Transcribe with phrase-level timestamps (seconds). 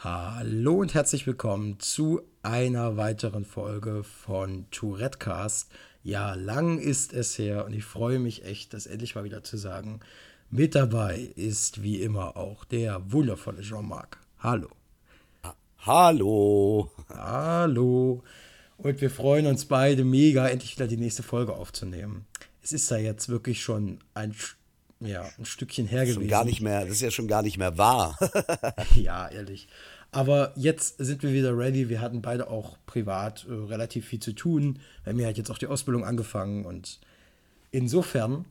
[0.00, 5.72] Hallo und herzlich willkommen zu einer weiteren Folge von Tourettecast.
[6.04, 9.56] Ja, lang ist es her und ich freue mich echt, das endlich mal wieder zu
[9.56, 9.98] sagen.
[10.50, 14.18] Mit dabei ist wie immer auch der wundervolle Jean-Marc.
[14.38, 14.68] Hallo.
[15.78, 16.92] Hallo.
[17.08, 18.22] Hallo.
[18.76, 22.24] Und wir freuen uns beide mega, endlich wieder die nächste Folge aufzunehmen.
[22.62, 24.32] Es ist da jetzt wirklich schon ein,
[25.00, 26.20] ja, ein Stückchen her gewesen.
[26.20, 28.18] Schon gar nicht mehr, das ist ja schon gar nicht mehr wahr.
[28.94, 29.68] ja, ehrlich.
[30.10, 31.88] Aber jetzt sind wir wieder ready.
[31.88, 34.80] Wir hatten beide auch privat äh, relativ viel zu tun.
[35.04, 36.98] Bei mir hat jetzt auch die Ausbildung angefangen und
[37.70, 38.46] insofern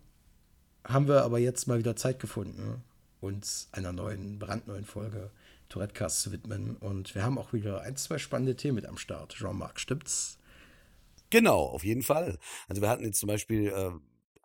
[0.83, 2.83] haben wir aber jetzt mal wieder Zeit gefunden,
[3.19, 5.31] uns einer neuen, brandneuen Folge
[5.69, 6.77] Tourettecast zu widmen.
[6.77, 9.33] Und wir haben auch wieder ein, zwei spannende Themen mit am Start.
[9.35, 10.37] Jean-Marc, stimmt's?
[11.29, 12.37] Genau, auf jeden Fall.
[12.69, 13.91] Also wir hatten jetzt zum Beispiel äh,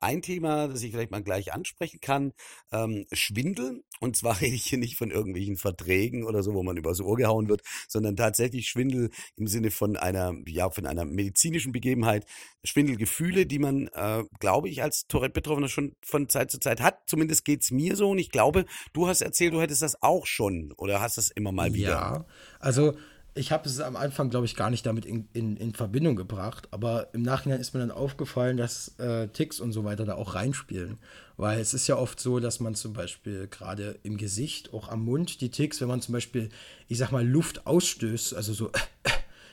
[0.02, 2.32] ein Thema, das ich vielleicht mal gleich ansprechen kann,
[2.72, 3.84] ähm, Schwindel.
[4.00, 7.16] Und zwar rede ich hier nicht von irgendwelchen Verträgen oder so, wo man übers Ohr
[7.16, 12.26] gehauen wird, sondern tatsächlich Schwindel im Sinne von einer, ja, von einer medizinischen Begebenheit.
[12.64, 17.00] Schwindelgefühle, die man, äh, glaube ich, als Tourette-Betroffener schon von Zeit zu Zeit hat.
[17.06, 18.10] Zumindest geht es mir so.
[18.10, 21.50] Und ich glaube, du hast erzählt, du hättest das auch schon oder hast das immer
[21.50, 21.90] mal wieder.
[21.90, 22.26] Ja,
[22.60, 22.94] also
[23.34, 26.68] ich habe es am Anfang, glaube ich, gar nicht damit in, in, in, Verbindung gebracht,
[26.70, 30.34] aber im Nachhinein ist mir dann aufgefallen, dass äh, Ticks und so weiter da auch
[30.34, 30.98] reinspielen.
[31.38, 35.04] Weil es ist ja oft so, dass man zum Beispiel gerade im Gesicht, auch am
[35.04, 36.50] Mund, die Ticks, wenn man zum Beispiel,
[36.88, 38.78] ich sag mal, Luft ausstößt, also so, äh,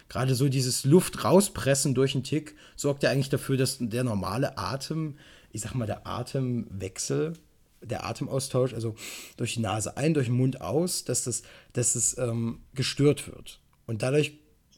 [0.09, 4.57] gerade so dieses Luft rauspressen durch einen Tick, sorgt ja eigentlich dafür, dass der normale
[4.57, 5.17] Atem,
[5.51, 7.33] ich sag mal, der Atemwechsel
[7.81, 8.95] der Atemaustausch, also
[9.37, 13.61] durch die Nase ein, durch den Mund aus, dass das, dass das ähm, gestört wird.
[13.89, 14.33] Und dadurch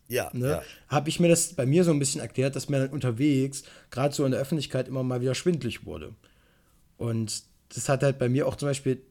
[0.07, 0.63] ja, ne, ja.
[0.87, 4.15] habe ich mir das bei mir so ein bisschen erklärt, dass mir dann unterwegs, gerade
[4.15, 6.13] so in der Öffentlichkeit, immer mal wieder schwindlig wurde.
[6.97, 7.43] Und
[7.75, 9.01] das hat halt bei mir auch zum Beispiel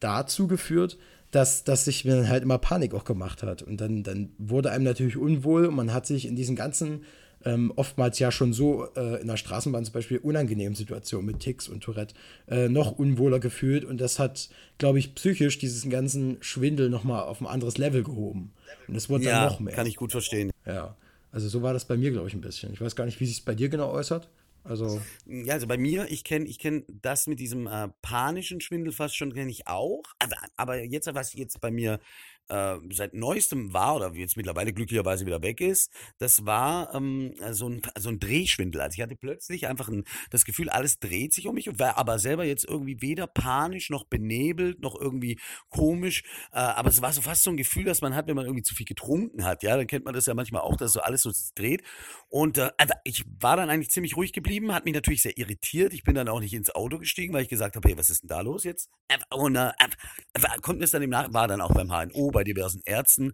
[0.00, 0.98] dazu geführt,
[1.30, 3.62] dass, dass sich mir dann halt immer Panik auch gemacht hat.
[3.62, 7.04] Und dann, dann wurde einem natürlich unwohl und man hat sich in diesen ganzen
[7.44, 11.68] ähm, oftmals ja schon so äh, in der Straßenbahn zum Beispiel unangenehmen Situationen mit Ticks
[11.68, 12.14] und Tourette
[12.48, 14.48] äh, noch unwohler gefühlt und das hat,
[14.78, 18.52] glaube ich, psychisch diesen ganzen Schwindel nochmal auf ein anderes Level gehoben.
[18.88, 19.74] Und das wurde ja, dann noch mehr.
[19.74, 20.50] Kann ich gut verstehen.
[20.66, 20.96] Ja.
[21.30, 22.72] Also so war das bei mir, glaube ich, ein bisschen.
[22.72, 24.28] Ich weiß gar nicht, wie sich es bei dir genau äußert.
[24.64, 28.92] Also ja, also bei mir, ich kenne ich kenn das mit diesem äh, panischen Schwindel
[28.92, 30.02] fast schon, kenne ich auch.
[30.20, 31.98] Aber, aber jetzt, was jetzt bei mir
[32.52, 37.68] äh, seit neuestem war oder jetzt mittlerweile glücklicherweise wieder weg ist, das war ähm, so,
[37.68, 38.80] ein, so ein Drehschwindel.
[38.80, 42.18] Also ich hatte plötzlich einfach ein, das Gefühl, alles dreht sich um mich war aber
[42.18, 45.38] selber jetzt irgendwie weder panisch noch benebelt noch irgendwie
[45.70, 46.22] komisch.
[46.52, 48.62] Äh, aber es war so fast so ein Gefühl, dass man hat, wenn man irgendwie
[48.62, 49.62] zu viel getrunken hat.
[49.62, 51.82] Ja, dann kennt man das ja manchmal auch, dass so alles so dreht.
[52.28, 52.70] Und äh,
[53.04, 55.94] ich war dann eigentlich ziemlich ruhig geblieben, hat mich natürlich sehr irritiert.
[55.94, 58.22] Ich bin dann auch nicht ins Auto gestiegen, weil ich gesagt habe, hey, was ist
[58.22, 58.90] denn da los jetzt?
[59.30, 59.72] Und äh,
[60.60, 63.32] konnten es dann im Nach war dann auch beim HNO bei diversen Ärzten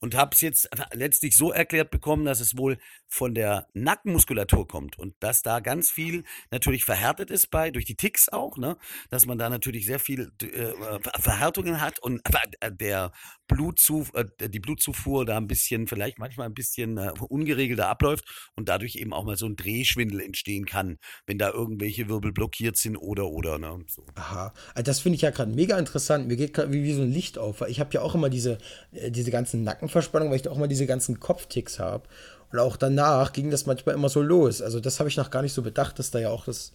[0.00, 4.98] und habe es jetzt letztlich so erklärt bekommen, dass es wohl von der Nackenmuskulatur kommt
[4.98, 8.76] und dass da ganz viel natürlich verhärtet ist bei durch die Ticks auch, ne,
[9.10, 10.72] dass man da natürlich sehr viel äh,
[11.20, 12.22] Verhärtungen hat und
[12.60, 13.12] äh, der
[13.46, 18.24] Blutzuf äh, die Blutzufuhr da ein bisschen vielleicht manchmal ein bisschen äh, ungeregelter abläuft
[18.56, 22.76] und dadurch eben auch mal so ein Drehschwindel entstehen kann, wenn da irgendwelche Wirbel blockiert
[22.76, 24.04] sind oder oder ne, so.
[24.14, 26.26] Aha, also das finde ich ja gerade mega interessant.
[26.26, 28.30] Mir geht gerade wie, wie so ein Licht auf, weil ich habe ja auch immer
[28.30, 28.58] diese
[28.92, 32.08] äh, diese ganzen Nackenverspannungen, weil ich da auch immer diese ganzen Kopfticks habe.
[32.52, 34.62] Und auch danach ging das manchmal immer so los.
[34.62, 36.72] Also das habe ich noch gar nicht so bedacht, dass da ja auch das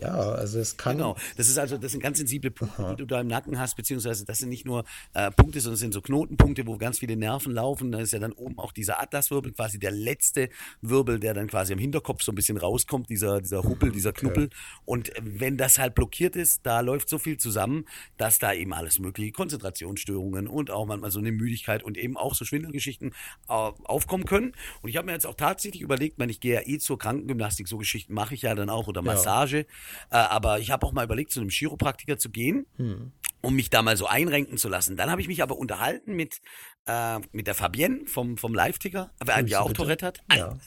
[0.00, 0.96] ja, also es kann.
[0.96, 2.90] Genau, das ist also, das sind ganz sensible Punkte, Aha.
[2.90, 4.84] die du da im Nacken hast, beziehungsweise das sind nicht nur
[5.14, 7.92] äh, Punkte, sondern es sind so Knotenpunkte, wo ganz viele Nerven laufen.
[7.92, 10.48] Da ist ja dann oben auch dieser Atlaswirbel, quasi der letzte
[10.80, 14.44] Wirbel, der dann quasi am Hinterkopf so ein bisschen rauskommt, dieser, dieser Huppel, dieser Knuppel.
[14.44, 14.54] Okay.
[14.84, 17.84] Und wenn das halt blockiert ist, da läuft so viel zusammen,
[18.16, 22.34] dass da eben alles mögliche Konzentrationsstörungen und auch manchmal so eine Müdigkeit und eben auch
[22.34, 23.10] so Schwindelgeschichten
[23.48, 24.52] äh, aufkommen können.
[24.80, 27.68] Und ich habe mir jetzt auch tatsächlich überlegt, wenn ich gehe ja eh zur Krankengymnastik,
[27.68, 29.58] so Geschichten mache ich ja dann auch oder Massage.
[29.58, 29.64] Ja.
[30.10, 33.12] Äh, aber ich habe auch mal überlegt, zu einem Chiropraktiker zu gehen, hm.
[33.40, 34.96] um mich da mal so einrenken zu lassen.
[34.96, 36.40] Dann habe ich mich aber unterhalten mit,
[36.86, 39.72] äh, mit der Fabienne vom, vom Live-Ticker, äh, die auch?
[39.72, 40.20] Tourette hat.
[40.32, 40.58] Ja.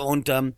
[0.00, 0.54] Und ähm,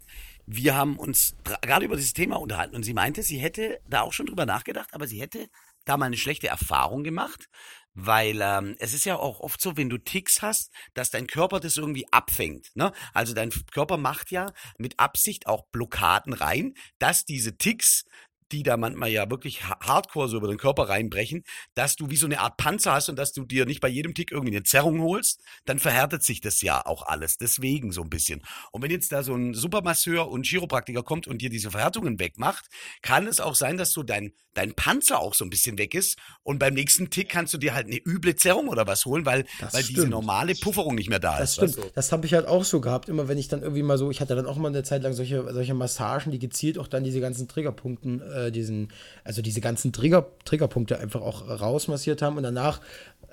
[0.47, 4.13] wir haben uns gerade über dieses Thema unterhalten und sie meinte, sie hätte da auch
[4.13, 5.49] schon drüber nachgedacht, aber sie hätte
[5.85, 7.49] da mal eine schlechte Erfahrung gemacht,
[7.97, 11.59] weil ähm, es ist ja auch oft so, wenn du Ticks hast, dass dein Körper
[11.59, 12.71] das irgendwie abfängt.
[12.75, 12.93] Ne?
[13.15, 18.05] Also dein Körper macht ja mit Absicht auch Blockaden rein, dass diese Ticks
[18.53, 21.43] die da manchmal ja wirklich hardcore so über den Körper reinbrechen,
[21.75, 24.15] dass du wie so eine Art Panzer hast und dass du dir nicht bei jedem
[24.15, 27.39] Tick irgendwie eine Zerrung holst, dann verhärtet sich das ja auch alles.
[27.39, 28.43] Deswegen so ein bisschen.
[28.73, 32.67] Und wenn jetzt da so ein Supermasseur und Chiropraktiker kommt und dir diese Verhärtungen wegmacht,
[33.03, 36.19] kann es auch sein, dass so dein, dein Panzer auch so ein bisschen weg ist
[36.43, 39.45] und beim nächsten Tick kannst du dir halt eine üble Zerrung oder was holen, weil,
[39.73, 41.63] weil diese normale Pufferung nicht mehr da das ist.
[41.63, 41.93] Das stimmt.
[41.95, 43.09] Das habe ich halt auch so gehabt.
[43.09, 45.13] Immer wenn ich dann irgendwie mal so, ich hatte dann auch mal eine Zeit lang
[45.13, 48.89] solche, solche Massagen, die gezielt auch dann diese ganzen Triggerpunkten, äh, diesen,
[49.25, 52.81] also diese ganzen Trigger, Triggerpunkte einfach auch rausmassiert haben und danach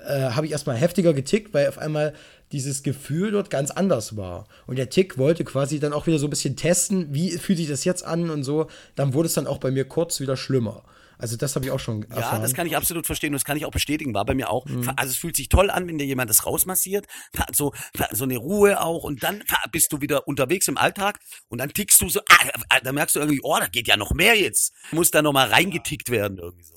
[0.06, 2.12] äh, habe ich erstmal heftiger getickt, weil auf einmal
[2.52, 4.46] dieses Gefühl dort ganz anders war.
[4.66, 7.68] Und der Tick wollte quasi dann auch wieder so ein bisschen testen, wie fühlt sich
[7.68, 8.66] das jetzt an und so.
[8.96, 10.82] Dann wurde es dann auch bei mir kurz wieder schlimmer.
[11.18, 12.36] Also das habe ich auch schon erfahren.
[12.36, 14.14] Ja, das kann ich absolut verstehen und das kann ich auch bestätigen.
[14.14, 14.66] War bei mir auch.
[14.66, 14.90] Mhm.
[14.96, 17.06] Also es fühlt sich toll an, wenn dir jemand das rausmassiert.
[17.52, 17.72] So,
[18.10, 21.18] so eine Ruhe auch und dann bist du wieder unterwegs im Alltag
[21.48, 22.20] und dann tickst du so,
[22.68, 24.72] ah, da merkst du irgendwie, oh, da geht ja noch mehr jetzt.
[24.92, 26.73] Muss da nochmal reingetickt werden irgendwie so.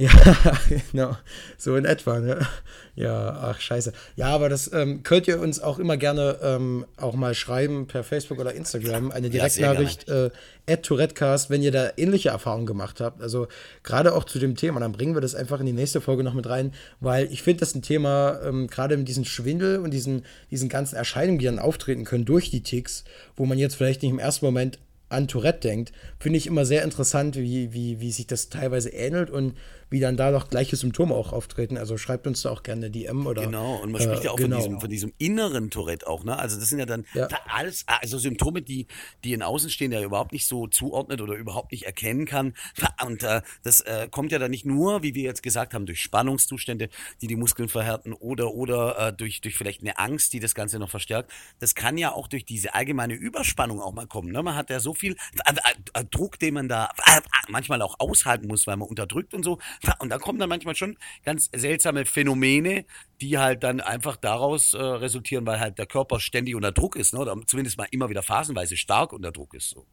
[0.00, 0.10] Ja,
[0.92, 1.14] genau.
[1.58, 2.46] So in etwa, ne?
[2.94, 3.92] Ja, ach scheiße.
[4.16, 8.02] Ja, aber das ähm, könnt ihr uns auch immer gerne ähm, auch mal schreiben per
[8.02, 9.10] Facebook oder Instagram.
[9.10, 10.30] Eine Direktnachricht äh,
[10.66, 13.20] at Tourettecast, wenn ihr da ähnliche Erfahrungen gemacht habt.
[13.20, 13.48] Also
[13.82, 14.80] gerade auch zu dem Thema.
[14.80, 17.60] Dann bringen wir das einfach in die nächste Folge noch mit rein, weil ich finde
[17.60, 21.58] das ein Thema, ähm, gerade mit diesem Schwindel und diesen, diesen ganzen Erscheinungen, die dann
[21.58, 23.04] auftreten können durch die Ticks,
[23.36, 24.78] wo man jetzt vielleicht nicht im ersten Moment
[25.10, 29.28] an Tourette denkt, finde ich immer sehr interessant, wie, wie, wie sich das teilweise ähnelt
[29.28, 29.54] und
[29.90, 31.76] wie dann da doch gleiche Symptome auch auftreten.
[31.76, 33.44] Also schreibt uns da auch gerne DM oder.
[33.44, 34.56] Genau, und man spricht äh, ja auch genau.
[34.56, 36.38] von, diesem, von diesem inneren Tourette auch, ne?
[36.38, 37.28] Also das sind ja dann ja.
[37.48, 38.86] alles, also Symptome, die,
[39.24, 42.54] die in Außenstehender überhaupt nicht so zuordnet oder überhaupt nicht erkennen kann.
[43.04, 46.00] Und äh, das äh, kommt ja dann nicht nur, wie wir jetzt gesagt haben, durch
[46.00, 46.88] Spannungszustände,
[47.20, 50.78] die die Muskeln verhärten oder, oder äh, durch, durch vielleicht eine Angst, die das Ganze
[50.78, 51.30] noch verstärkt.
[51.58, 54.30] Das kann ja auch durch diese allgemeine Überspannung auch mal kommen.
[54.32, 54.42] Ne?
[54.42, 55.54] Man hat ja so viel äh,
[55.94, 59.58] äh, Druck, den man da äh, manchmal auch aushalten muss, weil man unterdrückt und so.
[59.98, 62.84] Und da kommen dann manchmal schon ganz seltsame Phänomene,
[63.20, 67.14] die halt dann einfach daraus äh, resultieren, weil halt der Körper ständig unter Druck ist,
[67.14, 67.20] ne?
[67.20, 69.70] oder zumindest mal immer wieder phasenweise stark unter Druck ist.
[69.70, 69.86] So.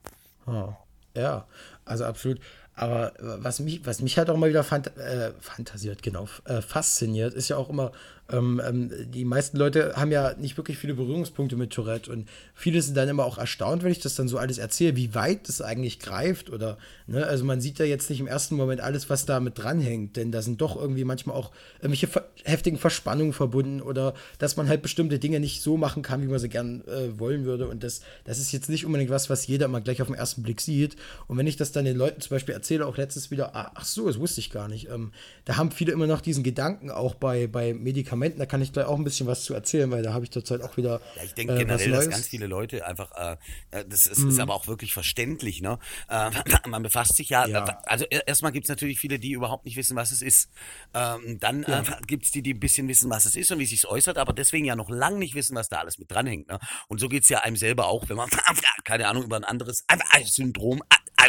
[0.46, 0.74] Oh,
[1.16, 1.48] ja,
[1.86, 2.40] also absolut.
[2.78, 7.34] Aber was mich, was mich halt auch mal wieder fant äh, fantasiert, genau, äh, fasziniert,
[7.34, 7.92] ist ja auch immer,
[8.30, 12.82] ähm, ähm, die meisten Leute haben ja nicht wirklich viele Berührungspunkte mit Tourette und viele
[12.82, 15.62] sind dann immer auch erstaunt, wenn ich das dann so alles erzähle, wie weit das
[15.62, 16.78] eigentlich greift oder,
[17.08, 20.18] ne, also man sieht ja jetzt nicht im ersten Moment alles, was da mit dranhängt,
[20.18, 24.70] denn da sind doch irgendwie manchmal auch irgendwelche ver heftigen Verspannungen verbunden oder dass man
[24.70, 27.84] halt bestimmte Dinge nicht so machen kann, wie man sie gern äh, wollen würde und
[27.84, 30.62] das, das ist jetzt nicht unbedingt was, was jeder immer gleich auf den ersten Blick
[30.62, 30.98] sieht
[31.28, 34.08] und wenn ich das dann den Leuten zum Beispiel erzähle, auch letztens wieder, ach so,
[34.08, 35.12] das wusste ich gar nicht, ähm,
[35.46, 38.74] da haben viele immer noch diesen Gedanken auch bei, bei Medikamenten, Medikamenten, da kann ich
[38.74, 41.02] gleich auch ein bisschen was zu erzählen, weil da habe ich zurzeit auch wieder.
[41.16, 43.38] Ja, ich denke äh, generell, dass ganz viele Leute einfach, äh,
[43.72, 44.30] äh das ist, mm.
[44.30, 44.42] ist, mhm.
[44.42, 45.80] aber auch wirklich verständlich, ne?
[46.10, 46.32] Äh,
[46.68, 47.64] man befasst sich ja, ja.
[47.84, 50.50] also erstmal gibt es natürlich viele, die überhaupt nicht wissen, was es ist.
[50.94, 51.82] Ähm, dann ja.
[51.82, 53.88] äh, gibt es die, die ein bisschen wissen, was es ist und wie es sich
[53.88, 56.48] äußert, aber deswegen ja noch lange nicht wissen, was da alles mit dranhängt.
[56.48, 56.60] Ne?
[56.88, 58.30] Und so geht es ja einem selber auch, wenn man,
[58.84, 59.86] keine Ahnung, über ein anderes
[60.26, 60.82] Syndrom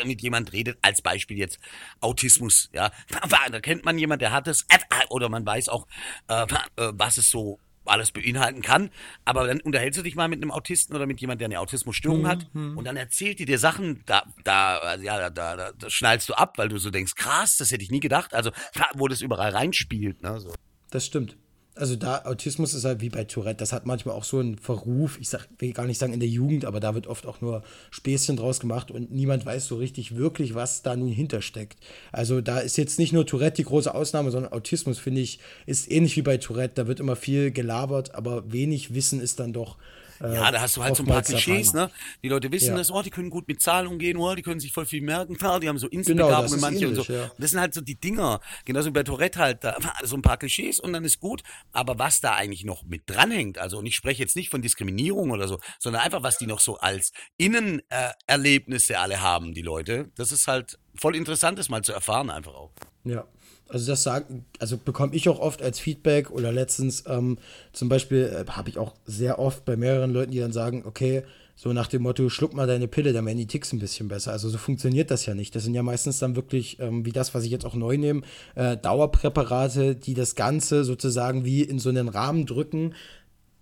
[0.07, 1.59] mit jemand redet, als Beispiel jetzt
[2.01, 2.91] Autismus, ja,
[3.51, 4.67] da kennt man jemand, der hat es,
[5.11, 5.87] oder man weiß auch,
[6.29, 6.47] äh,
[6.77, 8.91] was es so alles beinhalten kann,
[9.25, 12.23] aber dann unterhältst du dich mal mit einem Autisten oder mit jemandem, der eine Autismusstörung
[12.23, 12.29] mhm.
[12.29, 12.77] hat mhm.
[12.77, 16.59] und dann erzählt die dir Sachen, da, da, ja, da, da, da schnallst du ab,
[16.59, 18.51] weil du so denkst, krass, das hätte ich nie gedacht, also
[18.95, 20.53] wo das überall reinspielt, ne, so.
[20.91, 21.37] Das stimmt
[21.79, 25.19] also da Autismus ist halt wie bei Tourette, das hat manchmal auch so einen Verruf,
[25.21, 27.63] ich sag, will gar nicht sagen in der Jugend, aber da wird oft auch nur
[27.91, 31.79] Späßchen draus gemacht und niemand weiß so richtig wirklich, was da nun hintersteckt.
[32.13, 35.91] Also da ist jetzt nicht nur Tourette die große Ausnahme, sondern Autismus, finde ich, ist
[35.91, 39.77] ähnlich wie bei Tourette, da wird immer viel gelabert, aber wenig Wissen ist dann doch
[40.21, 41.91] äh, ja, da hast du halt so ein paar Klischees, ne?
[42.23, 42.77] Die Leute wissen ja.
[42.77, 45.37] das, oh, die können gut mit Zahlen umgehen, oh, die können sich voll viel merken,
[45.37, 47.13] klar, die haben so Inselbegabungen genau, manche ähnlich, und so.
[47.13, 47.25] Ja.
[47.25, 50.23] Und das sind halt so die Dinger, genauso wie bei Tourette halt, da, so ein
[50.23, 51.43] paar Klischees und dann ist gut.
[51.73, 55.31] Aber was da eigentlich noch mit dranhängt, also und ich spreche jetzt nicht von Diskriminierung
[55.31, 60.33] oder so, sondern einfach, was die noch so als Innenerlebnisse alle haben, die Leute, das
[60.33, 62.73] ist halt voll interessant, das mal zu erfahren einfach auch.
[63.09, 63.25] Ja,
[63.69, 67.39] also das sagen, also bekomme ich auch oft als Feedback oder letztens ähm,
[67.73, 71.23] zum Beispiel äh, habe ich auch sehr oft bei mehreren Leuten, die dann sagen, okay,
[71.55, 74.31] so nach dem Motto, schluck mal deine Pille, dann werden die Ticks ein bisschen besser.
[74.31, 75.57] Also so funktioniert das ja nicht.
[75.57, 78.23] Das sind ja meistens dann wirklich, ähm, wie das, was ich jetzt auch neu nehme,
[78.55, 82.95] äh, Dauerpräparate, die das Ganze sozusagen wie in so einen Rahmen drücken,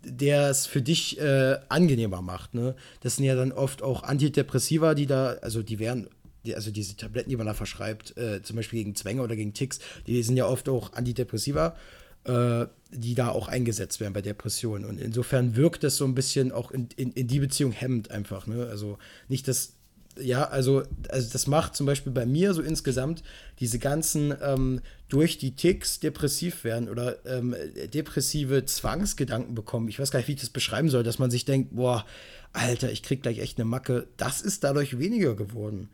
[0.04, 2.54] der es für dich äh, angenehmer macht.
[2.54, 2.74] Ne?
[3.00, 6.08] Das sind ja dann oft auch Antidepressiva, die da, also die werden
[6.46, 9.52] die, also diese Tabletten, die man da verschreibt, äh, zum Beispiel gegen Zwänge oder gegen
[9.52, 11.76] Ticks, die sind ja oft auch Antidepressiva,
[12.24, 14.84] äh, die da auch eingesetzt werden bei Depressionen.
[14.84, 18.46] Und insofern wirkt das so ein bisschen auch in, in, in die Beziehung hemmend einfach.
[18.46, 18.66] Ne?
[18.66, 18.98] Also
[19.28, 19.74] nicht, dass
[20.18, 23.22] ja, also, also das macht zum Beispiel bei mir so insgesamt
[23.60, 27.54] diese ganzen ähm, durch die Ticks depressiv werden oder ähm,
[27.92, 29.88] depressive Zwangsgedanken bekommen.
[29.88, 32.06] Ich weiß gar nicht, wie ich das beschreiben soll, dass man sich denkt, boah,
[32.52, 34.06] Alter, ich krieg gleich echt eine Macke.
[34.16, 35.90] Das ist dadurch weniger geworden.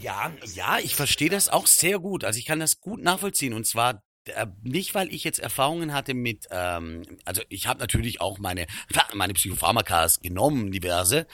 [0.00, 2.24] Ja, ja, ich verstehe das auch sehr gut.
[2.24, 3.52] Also ich kann das gut nachvollziehen.
[3.54, 8.20] Und zwar äh, nicht, weil ich jetzt Erfahrungen hatte mit, ähm, also ich habe natürlich
[8.20, 8.66] auch meine,
[9.14, 11.26] meine Psychopharmakas genommen, diverse,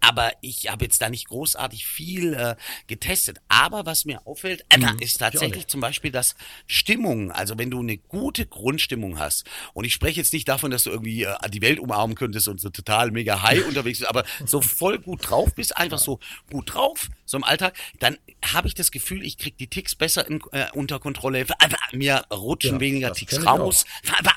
[0.00, 3.38] aber ich habe jetzt da nicht großartig viel äh, getestet.
[3.48, 6.34] Aber was mir auffällt, äh, mhm, ist tatsächlich zum Beispiel das
[6.66, 7.30] Stimmung.
[7.30, 10.90] Also wenn du eine gute Grundstimmung hast, und ich spreche jetzt nicht davon, dass du
[10.90, 14.60] irgendwie äh, die Welt umarmen könntest und so total mega high unterwegs bist, aber so
[14.60, 16.18] voll gut drauf bist, einfach so
[16.50, 20.26] gut drauf, so im Alltag, dann habe ich das Gefühl, ich krieg die Ticks besser
[20.26, 21.46] in, äh, unter Kontrolle.
[21.92, 23.84] Mir rutschen ja, weniger Ticks raus.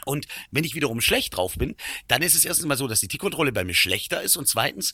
[0.06, 1.76] Und wenn ich wiederum schlecht drauf bin,
[2.08, 4.94] dann ist es erstens mal so, dass die Tickkontrolle bei mir schlechter ist und zweitens,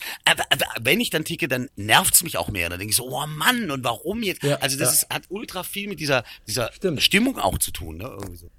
[0.82, 2.70] wenn ich dann ticke, dann nervt's mich auch mehr.
[2.70, 4.44] Dann denke ich so, oh Mann, und warum jetzt?
[4.44, 4.94] Ja, also das ja.
[4.94, 8.06] ist, hat ultra viel mit dieser, dieser Stimmung auch zu tun, ne?
[8.06, 8.50] Irgendwie so.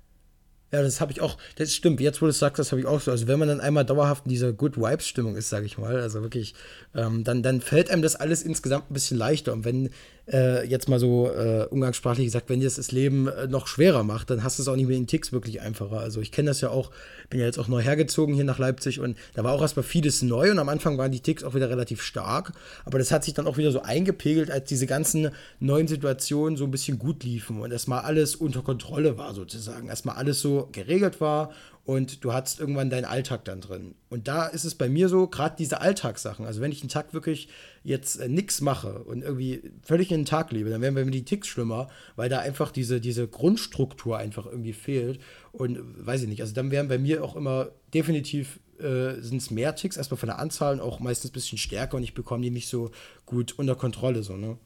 [0.72, 2.86] Ja, das habe ich auch, das stimmt, jetzt wo du es sagst, das habe ich
[2.86, 3.10] auch so.
[3.10, 6.22] Also wenn man dann einmal dauerhaft in dieser Good Vibes-Stimmung ist, sage ich mal, also
[6.22, 6.54] wirklich,
[6.94, 9.52] ähm, dann, dann fällt einem das alles insgesamt ein bisschen leichter.
[9.52, 9.90] Und wenn
[10.32, 14.04] äh, jetzt mal so äh, umgangssprachlich gesagt, wenn dir das, das Leben äh, noch schwerer
[14.04, 16.00] macht, dann hast du es auch nicht mehr in Ticks wirklich einfacher.
[16.00, 16.90] Also ich kenne das ja auch,
[17.30, 20.22] bin ja jetzt auch neu hergezogen hier nach Leipzig und da war auch erstmal vieles
[20.22, 22.52] neu und am Anfang waren die Ticks auch wieder relativ stark,
[22.84, 26.64] aber das hat sich dann auch wieder so eingepegelt, als diese ganzen neuen Situationen so
[26.64, 31.20] ein bisschen gut liefen und erstmal alles unter Kontrolle war sozusagen, erstmal alles so geregelt
[31.20, 31.50] war
[31.90, 33.96] und du hattest irgendwann deinen Alltag dann drin.
[34.10, 37.12] Und da ist es bei mir so, gerade diese Alltagssachen, also wenn ich einen Tag
[37.14, 37.48] wirklich
[37.82, 41.10] jetzt äh, nichts mache und irgendwie völlig in den Tag lebe, dann werden bei mir
[41.10, 45.18] die Ticks schlimmer, weil da einfach diese, diese Grundstruktur einfach irgendwie fehlt.
[45.50, 49.42] Und äh, weiß ich nicht, also dann wären bei mir auch immer definitiv äh, sind
[49.42, 52.14] es mehr Ticks, erstmal von der Anzahl und auch meistens ein bisschen stärker und ich
[52.14, 52.92] bekomme die nicht so
[53.26, 54.58] gut unter Kontrolle, so, ne?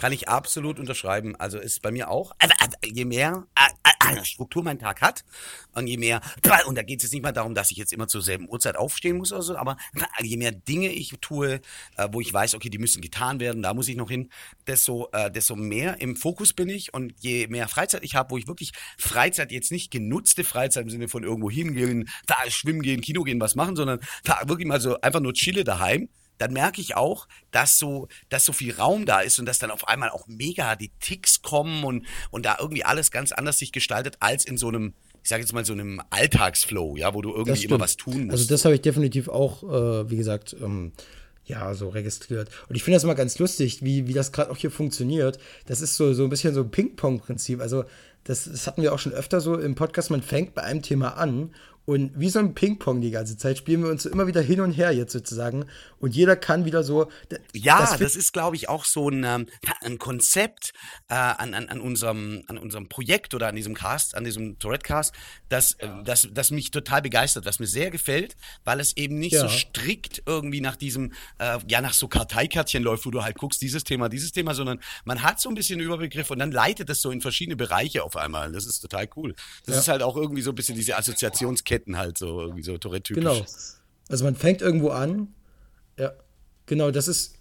[0.00, 1.36] Kann ich absolut unterschreiben.
[1.36, 5.26] Also ist bei mir auch, also, also, je mehr äh, äh, Struktur mein Tag hat
[5.74, 6.22] und je mehr,
[6.66, 8.76] und da geht es jetzt nicht mal darum, dass ich jetzt immer zur selben Uhrzeit
[8.76, 9.76] aufstehen muss oder so, aber
[10.22, 11.60] je mehr Dinge ich tue,
[11.98, 14.30] äh, wo ich weiß, okay, die müssen getan werden, da muss ich noch hin,
[14.66, 18.48] desto, desto mehr im Fokus bin ich und je mehr Freizeit ich habe, wo ich
[18.48, 23.22] wirklich Freizeit jetzt nicht genutzte Freizeit im Sinne von irgendwo hingehen, da schwimmen gehen, Kino
[23.22, 26.08] gehen, was machen, sondern da wirklich mal so einfach nur chille daheim,
[26.40, 29.70] dann merke ich auch, dass so, dass so viel Raum da ist und dass dann
[29.70, 33.72] auf einmal auch mega die Ticks kommen und, und da irgendwie alles ganz anders sich
[33.72, 37.34] gestaltet als in so einem, ich sage jetzt mal so einem Alltagsflow, ja, wo du
[37.34, 38.32] irgendwie immer was tun musst.
[38.32, 40.92] Also das habe ich definitiv auch, äh, wie gesagt, ähm,
[41.44, 42.48] ja, so registriert.
[42.68, 45.38] Und ich finde das immer ganz lustig, wie, wie das gerade auch hier funktioniert.
[45.66, 47.60] Das ist so, so ein bisschen so ein Ping-Pong-Prinzip.
[47.60, 47.84] Also
[48.24, 50.10] das, das hatten wir auch schon öfter so im Podcast.
[50.10, 51.54] Man fängt bei einem Thema an
[51.90, 54.60] und wie so ein Ping-Pong die ganze Zeit spielen wir uns so immer wieder hin
[54.60, 55.64] und her jetzt sozusagen.
[55.98, 57.10] Und jeder kann wieder so.
[57.52, 59.46] Ja, das, das ist, glaube ich, auch so ein, ähm,
[59.80, 60.72] ein Konzept
[61.08, 65.12] äh, an, an, an, unserem, an unserem Projekt oder an diesem Cast, an diesem Tourette-Cast,
[65.48, 69.32] das, äh, das, das mich total begeistert, was mir sehr gefällt, weil es eben nicht
[69.32, 69.40] ja.
[69.40, 73.60] so strikt irgendwie nach diesem, äh, ja, nach so Karteikärtchen läuft, wo du halt guckst,
[73.62, 77.02] dieses Thema, dieses Thema, sondern man hat so ein bisschen Überbegriff und dann leitet das
[77.02, 78.52] so in verschiedene Bereiche auf einmal.
[78.52, 79.34] Das ist total cool.
[79.66, 79.80] Das ja.
[79.80, 83.24] ist halt auch irgendwie so ein bisschen diese Assoziationskette Ketten halt so, irgendwie so Tourette-typisch.
[83.24, 83.44] Genau.
[84.08, 85.28] Also man fängt irgendwo an.
[85.98, 86.12] Ja.
[86.66, 87.34] Genau, das ist,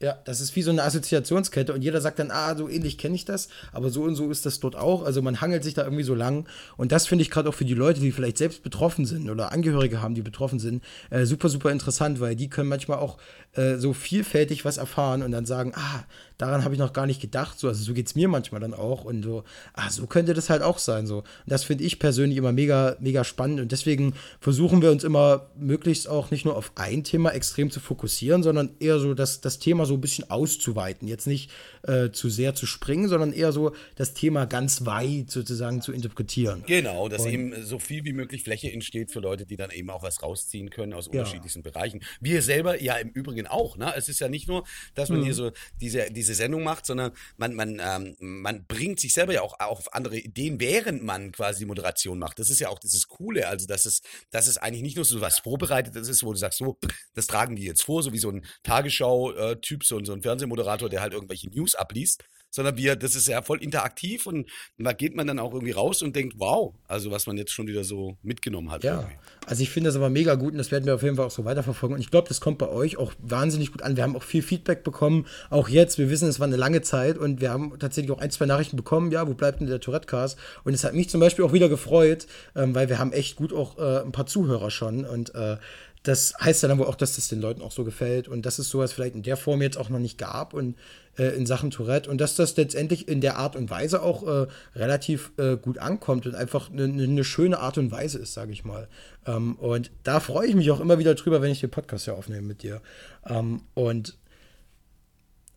[0.00, 3.14] ja, das ist wie so eine Assoziationskette und jeder sagt dann, ah, so ähnlich kenne
[3.14, 5.04] ich das, aber so und so ist das dort auch.
[5.04, 7.64] Also man hangelt sich da irgendwie so lang und das finde ich gerade auch für
[7.64, 11.48] die Leute, die vielleicht selbst betroffen sind oder Angehörige haben, die betroffen sind, äh, super,
[11.48, 13.18] super interessant, weil die können manchmal auch
[13.52, 16.04] äh, so vielfältig was erfahren und dann sagen, ah,
[16.42, 17.58] daran habe ich noch gar nicht gedacht.
[17.58, 19.04] So, also so geht es mir manchmal dann auch.
[19.04, 19.44] Und so,
[19.74, 21.06] ah, so könnte das halt auch sein.
[21.06, 21.18] So.
[21.18, 23.60] Und das finde ich persönlich immer mega, mega spannend.
[23.60, 27.80] Und deswegen versuchen wir uns immer möglichst auch nicht nur auf ein Thema extrem zu
[27.80, 31.06] fokussieren, sondern eher so das, das Thema so ein bisschen auszuweiten.
[31.06, 31.50] Jetzt nicht
[31.82, 36.64] äh, zu sehr zu springen, sondern eher so das Thema ganz weit sozusagen zu interpretieren.
[36.66, 39.90] Genau, dass und, eben so viel wie möglich Fläche entsteht für Leute, die dann eben
[39.90, 42.00] auch was rausziehen können aus unterschiedlichsten Bereichen.
[42.20, 43.76] Wir selber ja im Übrigen auch.
[43.76, 43.92] Ne?
[43.96, 45.24] Es ist ja nicht nur, dass man mhm.
[45.24, 49.32] hier so diese, diese diese Sendung macht, sondern man, man, ähm, man bringt sich selber
[49.32, 52.38] ja auch, auch auf andere Ideen, während man quasi die Moderation macht.
[52.38, 55.20] Das ist ja auch dieses Coole, also dass es, dass es eigentlich nicht nur so
[55.20, 56.78] was Vorbereitetes ist, wo du sagst, so,
[57.14, 61.02] das tragen die jetzt vor, so wie so ein Tagesschau-Typ, so, so ein Fernsehmoderator, der
[61.02, 65.26] halt irgendwelche News abliest, sondern wir, das ist ja voll interaktiv und da geht man
[65.26, 68.70] dann auch irgendwie raus und denkt, wow, also was man jetzt schon wieder so mitgenommen
[68.70, 68.84] hat.
[68.84, 69.16] Ja, irgendwie.
[69.46, 71.30] also ich finde das aber mega gut und das werden wir auf jeden Fall auch
[71.30, 73.96] so weiterverfolgen und ich glaube, das kommt bei euch auch wahnsinnig gut an.
[73.96, 77.16] Wir haben auch viel Feedback bekommen, auch jetzt, wir wissen, es war eine lange Zeit
[77.16, 80.38] und wir haben tatsächlich auch ein, zwei Nachrichten bekommen, ja, wo bleibt denn der Tourette-Cast?
[80.64, 83.52] Und es hat mich zum Beispiel auch wieder gefreut, ähm, weil wir haben echt gut
[83.52, 85.56] auch äh, ein paar Zuhörer schon und äh,
[86.02, 88.58] das heißt ja dann wohl auch, dass das den Leuten auch so gefällt und dass
[88.58, 90.76] es sowas vielleicht in der Form jetzt auch noch nicht gab und
[91.16, 94.46] äh, in Sachen Tourette und dass das letztendlich in der Art und Weise auch äh,
[94.74, 98.64] relativ äh, gut ankommt und einfach eine ne schöne Art und Weise ist, sage ich
[98.64, 98.88] mal.
[99.26, 102.14] Ähm, und da freue ich mich auch immer wieder drüber, wenn ich den Podcast ja
[102.14, 102.80] aufnehme mit dir.
[103.28, 104.16] Ähm, und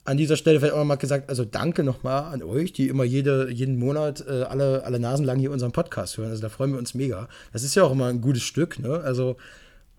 [0.03, 3.49] an dieser Stelle vielleicht auch nochmal gesagt, also danke nochmal an euch, die immer jede,
[3.49, 6.29] jeden Monat äh, alle, alle Nasen lang hier unseren Podcast hören.
[6.29, 7.27] Also da freuen wir uns mega.
[7.51, 8.99] Das ist ja auch immer ein gutes Stück, ne?
[8.99, 9.37] Also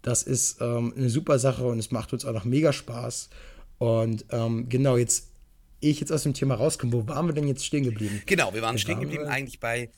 [0.06, 3.28] das ist ähm, eine super Sache und es macht uns auch noch mega Spaß.
[3.78, 5.32] Und ähm, genau, jetzt
[5.80, 8.22] ich jetzt aus dem Thema rauskomme, wo waren wir denn jetzt stehen geblieben?
[8.24, 9.90] Genau, wir waren stehen geblieben eigentlich bei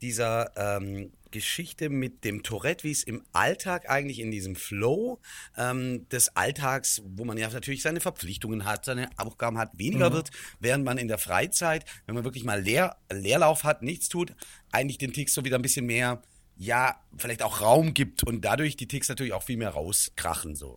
[0.00, 5.18] dieser ähm, Geschichte mit dem Tourette, wie es im Alltag eigentlich in diesem Flow
[5.56, 10.14] ähm, des Alltags, wo man ja natürlich seine Verpflichtungen hat, seine Aufgaben hat, weniger mhm.
[10.14, 10.30] wird,
[10.60, 14.32] während man in der Freizeit, wenn man wirklich mal Leer, Leerlauf hat, nichts tut,
[14.70, 16.22] eigentlich den Ticks so wieder ein bisschen mehr,
[16.56, 20.76] ja, vielleicht auch Raum gibt und dadurch die Ticks natürlich auch viel mehr rauskrachen so.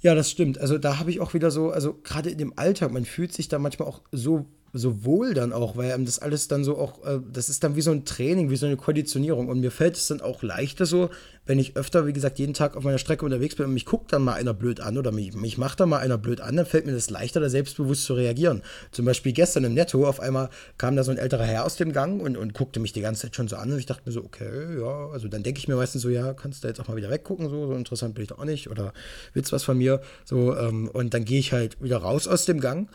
[0.00, 0.58] Ja, das stimmt.
[0.58, 3.48] Also da habe ich auch wieder so, also gerade in dem Alltag, man fühlt sich
[3.48, 7.20] da manchmal auch so so wohl dann auch, weil das alles dann so auch, äh,
[7.32, 9.48] das ist dann wie so ein Training, wie so eine Konditionierung.
[9.48, 11.10] Und mir fällt es dann auch leichter so,
[11.46, 14.12] wenn ich öfter, wie gesagt, jeden Tag auf meiner Strecke unterwegs bin und mich guckt
[14.12, 16.66] dann mal einer blöd an oder mich, mich macht dann mal einer blöd an, dann
[16.66, 18.62] fällt mir das leichter, da selbstbewusst zu reagieren.
[18.90, 21.92] Zum Beispiel gestern im Netto, auf einmal kam da so ein älterer Herr aus dem
[21.92, 24.12] Gang und, und guckte mich die ganze Zeit schon so an und ich dachte mir
[24.12, 26.88] so, okay, ja, also dann denke ich mir meistens so, ja, kannst du jetzt auch
[26.88, 28.92] mal wieder weggucken, so, so interessant bin ich doch auch nicht oder
[29.34, 32.58] willst was von mir, so, ähm, und dann gehe ich halt wieder raus aus dem
[32.58, 32.88] Gang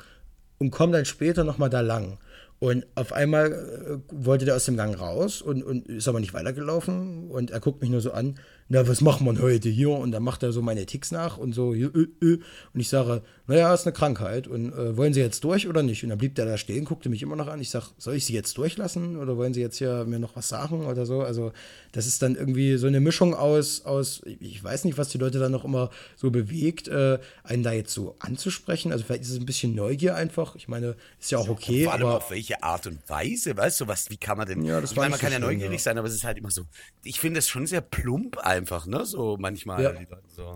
[0.60, 2.18] und komme dann später nochmal da lang.
[2.60, 6.34] Und auf einmal äh, wollte der aus dem Gang raus und, und ist aber nicht
[6.34, 7.30] weitergelaufen.
[7.30, 8.36] Und er guckt mich nur so an
[8.72, 9.90] na, was macht man heute hier?
[9.90, 12.40] Und dann macht er so meine Ticks nach und so, äh, äh.
[12.74, 16.04] und ich sage, naja, ist eine Krankheit und äh, wollen Sie jetzt durch oder nicht?
[16.04, 17.60] Und dann blieb der da stehen, guckte mich immer noch an.
[17.60, 20.50] Ich sage, soll ich Sie jetzt durchlassen oder wollen Sie jetzt hier mir noch was
[20.50, 21.22] sagen oder so?
[21.22, 21.52] Also,
[21.94, 25.40] das ist dann irgendwie so eine Mischung aus, aus ich weiß nicht, was die Leute
[25.40, 28.92] dann noch immer so bewegt, äh, einen da jetzt so anzusprechen.
[28.92, 30.56] Also, vielleicht ist es ein bisschen Neugier einfach.
[30.56, 31.86] Ich meine, ist ja auch okay.
[31.86, 34.64] Vor allem aber auf welche Art und Weise, weißt du, was, wie kann man denn?
[34.64, 35.80] Ja, das ich meine, man kann ja neugierig ja.
[35.80, 36.64] sein, aber es ist halt immer so.
[37.04, 39.06] Ich finde es schon sehr plump einfach, ne?
[39.06, 39.84] So manchmal.
[39.84, 39.94] Ja.
[40.36, 40.56] So.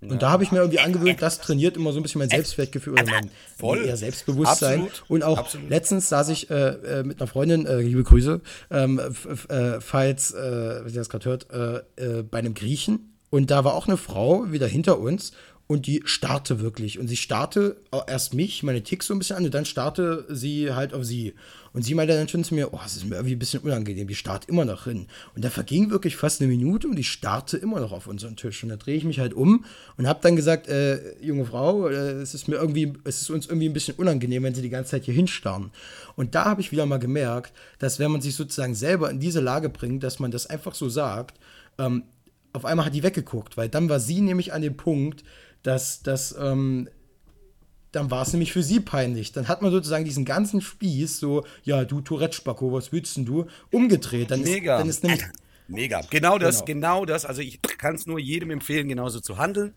[0.00, 0.16] Und ja.
[0.16, 3.04] da habe ich mir irgendwie angewöhnt, das trainiert immer so ein bisschen mein Selbstwertgefühl oder
[3.06, 3.84] mein Voll.
[3.84, 4.82] eher Selbstbewusstsein.
[4.82, 5.04] Absolut.
[5.08, 5.70] Und auch Absolut.
[5.70, 9.00] letztens saß ich äh, äh mit einer Freundin, äh, liebe Grüße, ähm,
[9.48, 13.16] äh, falls, äh, wenn ihr das gerade hört, äh, bei einem Griechen.
[13.30, 15.32] Und da war auch eine Frau wieder hinter uns
[15.68, 16.98] und die starrte wirklich.
[16.98, 17.76] Und sie starrte
[18.06, 21.34] erst mich, meine Ticks so ein bisschen an und dann starrte sie halt auf sie.
[21.74, 24.08] Und sie meinte dann schon zu mir, oh, das ist mir irgendwie ein bisschen unangenehm,
[24.08, 25.06] die starrt immer noch hin.
[25.36, 28.62] Und da verging wirklich fast eine Minute und die starrte immer noch auf unseren Tisch.
[28.62, 29.66] Und da drehe ich mich halt um
[29.98, 33.46] und habe dann gesagt, äh, junge Frau, äh, es ist mir irgendwie, es ist uns
[33.46, 35.70] irgendwie ein bisschen unangenehm, wenn sie die ganze Zeit hier hinstarren.
[36.16, 39.40] Und da habe ich wieder mal gemerkt, dass wenn man sich sozusagen selber in diese
[39.40, 41.38] Lage bringt, dass man das einfach so sagt,
[41.76, 42.04] ähm,
[42.54, 45.22] auf einmal hat die weggeguckt, weil dann war sie nämlich an dem Punkt,
[45.62, 46.88] dass das, ähm,
[47.92, 49.32] dann war es nämlich für sie peinlich.
[49.32, 53.46] Dann hat man sozusagen diesen ganzen Spieß, so, ja, du Tourette-Spacko, was willst denn du,
[53.70, 54.30] umgedreht.
[54.30, 54.76] Dann Mega.
[54.76, 55.22] Ist, dann ist nämlich
[55.68, 56.00] Mega.
[56.10, 57.26] Genau das, genau, genau das.
[57.26, 59.74] Also ich kann es nur jedem empfehlen, genauso zu handeln.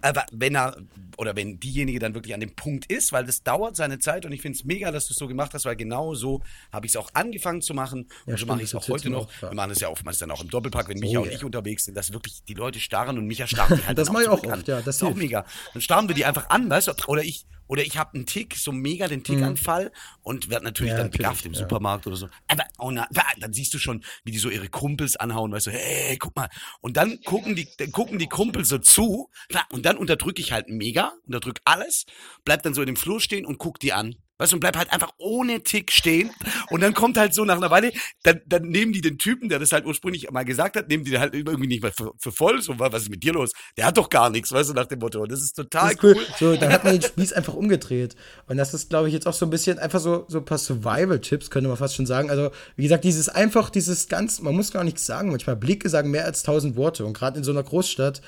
[0.00, 0.76] Aber wenn er
[1.18, 4.32] oder wenn diejenige dann wirklich an dem Punkt ist, weil das dauert seine Zeit und
[4.32, 6.92] ich finde es mega, dass du es so gemacht hast, weil genau so habe ich
[6.92, 9.28] es auch angefangen zu machen ja, und so mache ich es auch heute noch.
[9.40, 11.84] Wir machen es ja oftmals dann auch im Doppelpack, wenn Micha oh, und ich unterwegs
[11.84, 14.68] sind, dass wirklich die Leute starren und Micha starrt halt Das mache ich auch oft,
[14.68, 14.80] ja.
[14.80, 15.44] Das ist auch mega.
[15.72, 16.92] Dann starren wir die einfach an, weißt du?
[17.08, 19.90] Oder ich oder ich habe einen Tick, so mega den Tickanfall mhm.
[20.22, 21.60] und werde natürlich ja, dann begafft im ja.
[21.60, 22.28] Supermarkt oder so.
[22.48, 25.70] Aber oh na, dann siehst du schon, wie die so ihre Kumpels anhauen, weißt du,
[25.70, 26.48] hey, guck mal.
[26.80, 29.30] Und dann gucken die, dann gucken die Kumpels so zu
[29.70, 32.06] und dann unterdrücke ich halt mega, unterdrücke alles,
[32.44, 34.16] bleib dann so in dem Flur stehen und guck die an.
[34.42, 36.30] Weißt du, und bleib halt einfach ohne Tick stehen.
[36.70, 37.92] Und dann kommt halt so nach einer Weile,
[38.24, 41.16] dann, dann nehmen die den Typen, der das halt ursprünglich mal gesagt hat, nehmen die
[41.16, 42.60] halt irgendwie nicht mehr für, für voll.
[42.60, 43.52] So, was ist mit dir los?
[43.76, 45.20] Der hat doch gar nichts, weißt du, nach dem Motto.
[45.22, 46.16] Und das ist total das ist cool.
[46.16, 46.26] cool.
[46.40, 48.16] So, dann hat man den Spieß einfach umgedreht.
[48.48, 50.58] Und das ist, glaube ich, jetzt auch so ein bisschen einfach so, so ein paar
[50.58, 52.28] Survival-Tipps, könnte man fast schon sagen.
[52.28, 55.30] Also, wie gesagt, dieses einfach, dieses ganz, man muss gar nichts sagen.
[55.30, 57.04] Manchmal Blicke sagen mehr als tausend Worte.
[57.04, 58.22] Und gerade in so einer Großstadt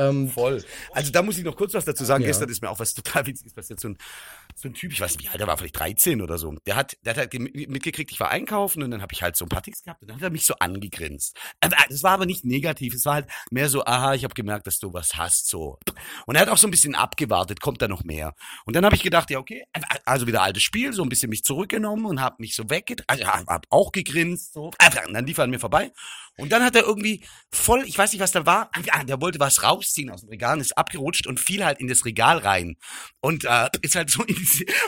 [0.00, 0.64] ähm, Voll.
[0.92, 2.22] Also da muss ich noch kurz was dazu sagen.
[2.22, 2.28] Ja.
[2.28, 3.80] Gestern ist mir auch was total witziges passiert.
[3.80, 3.98] So ein,
[4.60, 6.54] so ein Typ, ich weiß nicht, wie alt er war, vielleicht 13 oder so.
[6.66, 9.44] Der hat, der hat halt mitgekriegt, ich war einkaufen und dann habe ich halt so
[9.44, 11.36] ein paar Ticks gehabt und dann hat er mich so angegrinst.
[11.60, 14.66] Das äh, war aber nicht negativ, es war halt mehr so, aha, ich habe gemerkt,
[14.66, 15.78] dass du was hast, so.
[16.26, 18.34] Und er hat auch so ein bisschen abgewartet, kommt da noch mehr.
[18.64, 19.64] Und dann habe ich gedacht, ja, okay,
[20.04, 23.26] also wieder altes Spiel, so ein bisschen mich zurückgenommen und habe mich so weggedreht, also
[23.26, 24.70] hab auch gegrinst, so.
[25.06, 25.92] Und dann lief er an mir vorbei
[26.40, 28.70] und dann hat er irgendwie voll, ich weiß nicht, was da war,
[29.06, 32.38] der wollte was rausziehen aus dem Regal, ist abgerutscht und fiel halt in das Regal
[32.38, 32.76] rein.
[33.20, 34.36] Und äh, ist halt so in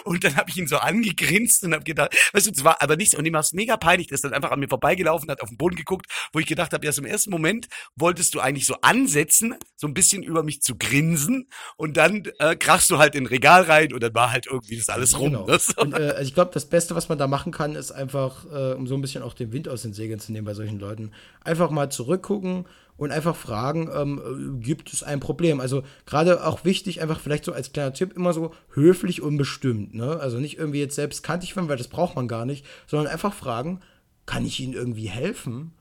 [0.04, 2.96] und dann habe ich ihn so angegrinst und habe gedacht, weißt du, es war aber
[2.96, 5.48] nichts und ihm war es mega peinlich, dass dann einfach an mir vorbeigelaufen hat, auf
[5.48, 8.66] den Boden geguckt, wo ich gedacht habe, ja, so im ersten Moment wolltest du eigentlich
[8.66, 13.14] so ansetzen, so ein bisschen über mich zu grinsen und dann äh, krachst du halt
[13.14, 15.32] in ein Regal rein und dann war halt irgendwie das alles rum.
[15.32, 15.46] Genau.
[15.46, 15.58] Ne?
[15.76, 18.74] Und, äh, also ich glaube, das Beste, was man da machen kann, ist einfach, äh,
[18.74, 21.12] um so ein bisschen auch den Wind aus den Segeln zu nehmen bei solchen Leuten,
[21.42, 22.66] einfach mal zurückgucken
[23.02, 25.60] und einfach fragen, ähm, gibt es ein Problem?
[25.60, 29.94] Also gerade auch wichtig, einfach vielleicht so als kleiner Tipp, immer so höflich und bestimmt.
[29.94, 30.18] Ne?
[30.20, 33.34] Also nicht irgendwie jetzt selbst kantig werden, weil das braucht man gar nicht, sondern einfach
[33.34, 33.80] fragen,
[34.26, 35.72] kann ich Ihnen irgendwie helfen?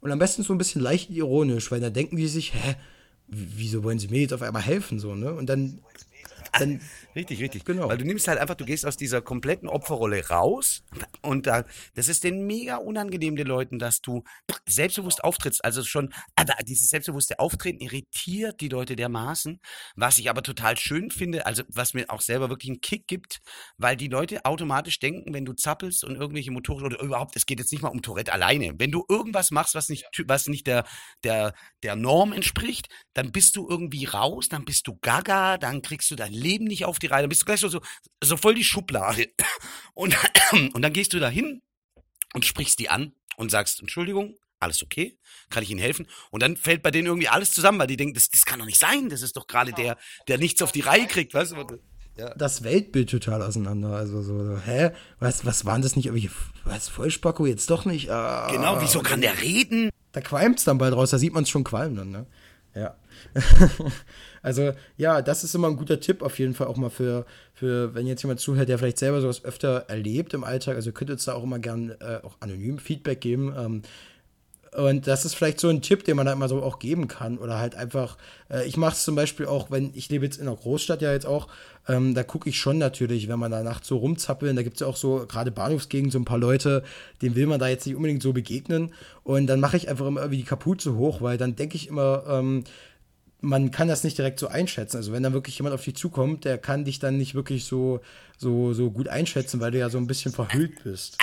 [0.00, 2.76] Und am besten so ein bisschen leicht ironisch, weil dann denken die sich, hä,
[3.28, 4.98] wieso wollen Sie mir jetzt auf einmal helfen?
[4.98, 5.32] So, ne?
[5.34, 5.80] Und dann
[6.58, 6.80] dann,
[7.14, 7.64] richtig, richtig.
[7.64, 7.88] Genau.
[7.88, 10.82] Weil du nimmst halt einfach, du gehst aus dieser kompletten Opferrolle raus
[11.22, 14.22] und da, das ist den mega unangenehm den Leuten, dass du
[14.66, 15.64] selbstbewusst auftrittst.
[15.64, 19.60] Also schon, also dieses selbstbewusste Auftreten irritiert die Leute dermaßen,
[19.96, 23.40] was ich aber total schön finde, also was mir auch selber wirklich einen Kick gibt,
[23.76, 27.58] weil die Leute automatisch denken, wenn du zappelst und irgendwelche Motoren oder überhaupt, es geht
[27.58, 28.74] jetzt nicht mal um Tourette alleine.
[28.78, 30.84] Wenn du irgendwas machst, was nicht, was nicht der,
[31.24, 36.10] der, der Norm entspricht, dann bist du irgendwie raus, dann bist du gaga, dann kriegst
[36.10, 37.80] du dein Leben nicht auf die Reihe, dann bist du gleich so, so,
[38.22, 39.28] so voll die Schublade.
[39.94, 40.16] Und,
[40.52, 41.62] und dann gehst du da hin
[42.34, 45.18] und sprichst die an und sagst, Entschuldigung, alles okay?
[45.48, 46.06] Kann ich Ihnen helfen?
[46.30, 48.66] Und dann fällt bei denen irgendwie alles zusammen, weil die denken, das, das kann doch
[48.66, 49.96] nicht sein, das ist doch gerade der,
[50.28, 51.80] der nichts auf die Reihe kriegt, weißt du?
[52.16, 52.34] Ja.
[52.34, 53.94] Das Weltbild total auseinander.
[53.94, 54.90] Also so, so hä?
[55.18, 56.06] Was, was waren das nicht?
[56.06, 56.30] Irgendwie,
[56.64, 58.10] was, Vollspacko jetzt doch nicht?
[58.10, 59.90] Ah, genau, wieso kann der reden?
[60.12, 62.26] Da qualmt es dann bald raus, da sieht man es schon qualmen dann, ne?
[62.74, 62.96] Ja.
[64.42, 67.94] also ja, das ist immer ein guter Tipp auf jeden Fall auch mal für, für
[67.94, 70.76] wenn jetzt jemand zuhört, der vielleicht selber sowas öfter erlebt im Alltag.
[70.76, 73.54] Also könnt ihr uns da auch immer gern äh, auch anonym Feedback geben.
[73.56, 73.82] Ähm,
[74.76, 77.38] und das ist vielleicht so ein Tipp, den man da immer so auch geben kann.
[77.38, 78.16] Oder halt einfach,
[78.48, 81.12] äh, ich mache es zum Beispiel auch, wenn ich lebe jetzt in einer Großstadt ja
[81.12, 81.48] jetzt auch,
[81.88, 84.80] ähm, da gucke ich schon natürlich, wenn man da nachts so rumzappeln, da gibt es
[84.80, 86.84] ja auch so, gerade Bahnhofsgegend, so ein paar Leute,
[87.20, 88.92] denen will man da jetzt nicht unbedingt so begegnen.
[89.24, 92.22] Und dann mache ich einfach immer irgendwie die Kapuze hoch, weil dann denke ich immer,
[92.28, 92.62] ähm,
[93.40, 94.96] man kann das nicht direkt so einschätzen.
[94.96, 98.00] Also wenn dann wirklich jemand auf dich zukommt, der kann dich dann nicht wirklich so,
[98.38, 101.18] so, so gut einschätzen, weil du ja so ein bisschen verhüllt bist.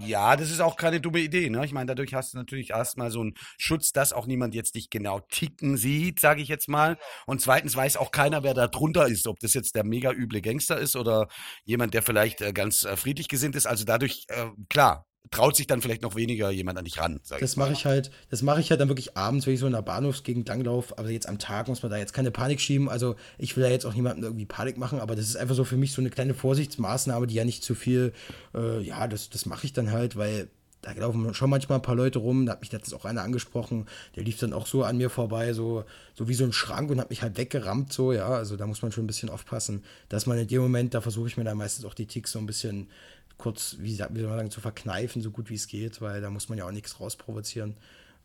[0.00, 1.48] Ja, das ist auch keine dumme Idee.
[1.50, 1.64] Ne?
[1.64, 4.90] Ich meine, dadurch hast du natürlich erstmal so einen Schutz, dass auch niemand jetzt dich
[4.90, 6.98] genau ticken sieht, sage ich jetzt mal.
[7.26, 10.40] Und zweitens weiß auch keiner, wer da drunter ist, ob das jetzt der mega üble
[10.40, 11.28] Gangster ist oder
[11.64, 13.66] jemand, der vielleicht äh, ganz äh, friedlich gesinnt ist.
[13.66, 17.20] Also dadurch, äh, klar, traut sich dann vielleicht noch weniger jemand an dich ran.
[17.40, 19.72] das mache ich halt, das mache ich halt dann wirklich abends, wenn ich so in
[19.72, 20.96] der Bahnhofsgegend langlaufe.
[20.98, 22.88] Aber jetzt am Tag muss man da jetzt keine Panik schieben.
[22.88, 25.64] Also ich will da jetzt auch niemandem irgendwie Panik machen, aber das ist einfach so
[25.64, 28.12] für mich so eine kleine Vorsichtsmaßnahme, die ja nicht zu viel,
[28.54, 30.48] äh, ja, das, das mache ich dann halt, weil
[30.84, 32.46] da laufen schon manchmal ein paar Leute rum.
[32.46, 35.52] Da hat mich letztens auch einer angesprochen, der lief dann auch so an mir vorbei,
[35.52, 35.84] so,
[36.14, 38.28] so wie so ein Schrank und hat mich halt weggerammt, so, ja.
[38.28, 41.28] Also da muss man schon ein bisschen aufpassen, dass man in dem Moment, da versuche
[41.28, 42.88] ich mir dann meistens auch die Ticks so ein bisschen
[43.36, 46.30] kurz, wie, wie soll man sagen, zu verkneifen, so gut wie es geht, weil da
[46.30, 47.76] muss man ja auch nichts rausprovozieren.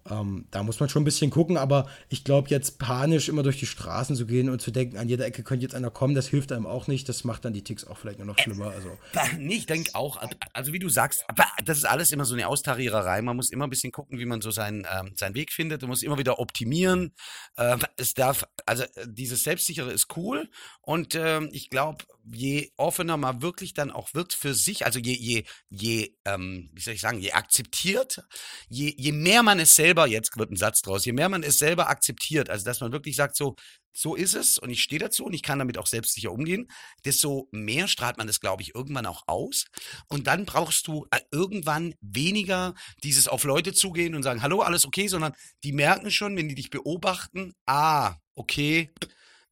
[0.09, 3.59] Ähm, da muss man schon ein bisschen gucken, aber ich glaube, jetzt panisch immer durch
[3.59, 6.27] die Straßen zu gehen und zu denken, an jeder Ecke könnte jetzt einer kommen, das
[6.27, 7.09] hilft einem auch nicht.
[7.09, 8.71] Das macht dann die Ticks auch vielleicht nur noch schlimmer.
[8.71, 8.97] Also.
[9.38, 10.21] Nee, ich denke auch,
[10.53, 11.25] also wie du sagst,
[11.63, 13.21] das ist alles immer so eine Austariererei.
[13.21, 15.81] Man muss immer ein bisschen gucken, wie man so seinen, ähm, seinen Weg findet.
[15.81, 17.13] Man muss immer wieder optimieren.
[17.57, 20.49] Ähm, es darf, also dieses Selbstsichere ist cool
[20.81, 25.13] und ähm, ich glaube, je offener man wirklich dann auch wird für sich, also je,
[25.13, 28.23] je, je, ähm, wie soll ich sagen, je akzeptiert,
[28.69, 31.58] je, je mehr man es selber, jetzt wird ein Satz draus, je mehr man es
[31.58, 33.56] selber akzeptiert, also dass man wirklich sagt, so,
[33.91, 36.67] so ist es und ich stehe dazu und ich kann damit auch selbstsicher umgehen,
[37.06, 39.65] desto mehr strahlt man das, glaube ich, irgendwann auch aus.
[40.08, 44.86] Und dann brauchst du äh, irgendwann weniger dieses auf Leute zugehen und sagen, hallo, alles
[44.86, 48.91] okay, sondern die merken schon, wenn die dich beobachten, ah, okay,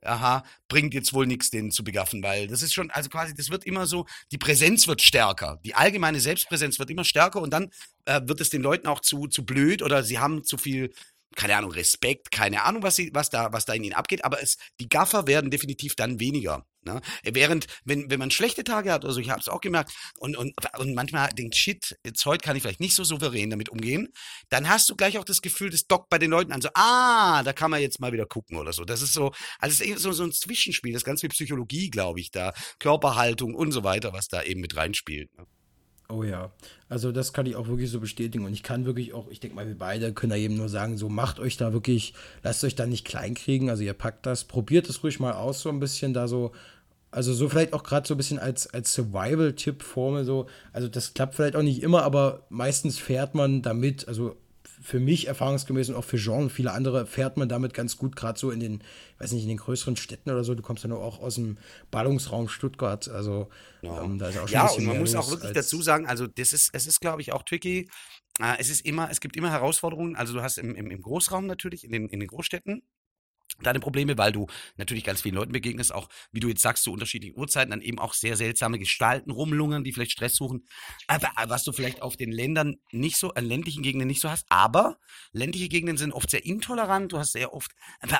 [0.01, 3.49] aha, bringt jetzt wohl nichts, den zu begaffen, weil das ist schon, also quasi, das
[3.49, 7.71] wird immer so, die Präsenz wird stärker, die allgemeine Selbstpräsenz wird immer stärker und dann
[8.05, 10.93] äh, wird es den Leuten auch zu, zu blöd oder sie haben zu viel
[11.35, 14.41] keine Ahnung, Respekt, keine Ahnung, was, sie, was, da, was da in ihnen abgeht, aber
[14.41, 16.65] es, die Gaffer werden definitiv dann weniger.
[16.83, 17.01] Ne?
[17.23, 20.53] Während, wenn, wenn man schlechte Tage hat, also ich habe es auch gemerkt, und, und,
[20.77, 24.07] und manchmal denkt, shit, jetzt heute kann ich vielleicht nicht so souverän damit umgehen,
[24.49, 27.43] dann hast du gleich auch das Gefühl, das dockt bei den Leuten an, so, ah,
[27.43, 28.85] da kann man jetzt mal wieder gucken oder so.
[28.85, 32.19] Das ist so, also es ist so, so ein Zwischenspiel, das ganz viel Psychologie, glaube
[32.19, 35.35] ich, da, Körperhaltung und so weiter, was da eben mit reinspielt.
[35.37, 35.45] Ne?
[36.09, 36.51] Oh ja,
[36.87, 38.45] also das kann ich auch wirklich so bestätigen.
[38.45, 40.97] Und ich kann wirklich auch, ich denke mal, wir beide können da eben nur sagen,
[40.97, 44.87] so macht euch da wirklich, lasst euch da nicht kleinkriegen, also ihr packt das, probiert
[44.87, 46.53] es ruhig mal aus, so ein bisschen da so,
[47.11, 51.35] also so vielleicht auch gerade so ein bisschen als, als Survival-Tipp-Formel so, also das klappt
[51.35, 54.37] vielleicht auch nicht immer, aber meistens fährt man damit, also
[54.87, 58.15] für mich erfahrungsgemäß und auch für Jean und viele andere fährt man damit ganz gut,
[58.15, 58.81] gerade so in den,
[59.19, 60.55] weiß nicht, in den größeren Städten oder so.
[60.55, 61.57] Du kommst ja nur auch aus dem
[61.91, 63.09] Ballungsraum Stuttgart.
[63.09, 63.49] Also
[63.81, 66.25] ja, ähm, da ist auch schon ja und man muss auch wirklich dazu sagen, also
[66.25, 67.89] das ist, es ist, glaube ich, auch tricky.
[68.39, 70.15] Äh, es ist immer, es gibt immer Herausforderungen.
[70.15, 72.81] Also du hast im, im, im Großraum natürlich, in den, in den Großstädten,
[73.61, 76.91] deine Probleme, weil du natürlich ganz vielen Leuten begegnest, auch wie du jetzt sagst, zu
[76.91, 80.65] unterschiedlichen Uhrzeiten, dann eben auch sehr seltsame Gestalten rumlungern, die vielleicht Stress suchen,
[81.07, 84.45] aber was du vielleicht auf den Ländern nicht so, an ländlichen Gegenden nicht so hast,
[84.49, 84.97] aber
[85.31, 87.71] ländliche Gegenden sind oft sehr intolerant, du hast sehr oft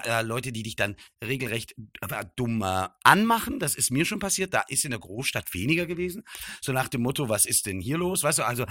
[0.06, 4.54] äh, Leute, die dich dann regelrecht äh, dumm äh, anmachen, das ist mir schon passiert,
[4.54, 6.24] da ist in der Großstadt weniger gewesen,
[6.62, 8.66] so nach dem Motto, was ist denn hier los, weißt du, also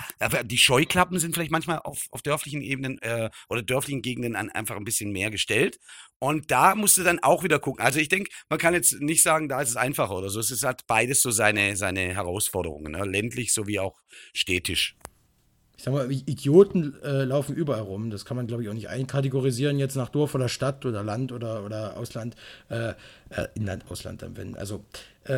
[0.44, 4.84] die Scheuklappen sind vielleicht manchmal auf, auf dörflichen Ebenen äh, oder dörflichen Gegenden einfach ein
[4.84, 5.78] bisschen mehr gestellt.
[6.18, 7.84] Und da musst du dann auch wieder gucken.
[7.84, 10.40] Also ich denke, man kann jetzt nicht sagen, da ist es einfacher oder so.
[10.40, 13.04] Es hat beides so seine, seine Herausforderungen, ne?
[13.04, 14.00] ländlich sowie auch
[14.32, 14.96] städtisch
[15.76, 18.10] ich sag mal, Idioten äh, laufen überall rum.
[18.10, 21.32] Das kann man, glaube ich, auch nicht einkategorisieren jetzt nach Dorf oder Stadt oder Land
[21.32, 22.34] oder, oder Ausland.
[22.70, 22.94] Äh,
[23.28, 24.56] äh, Inland, Ausland dann, wenn.
[24.56, 24.84] Also,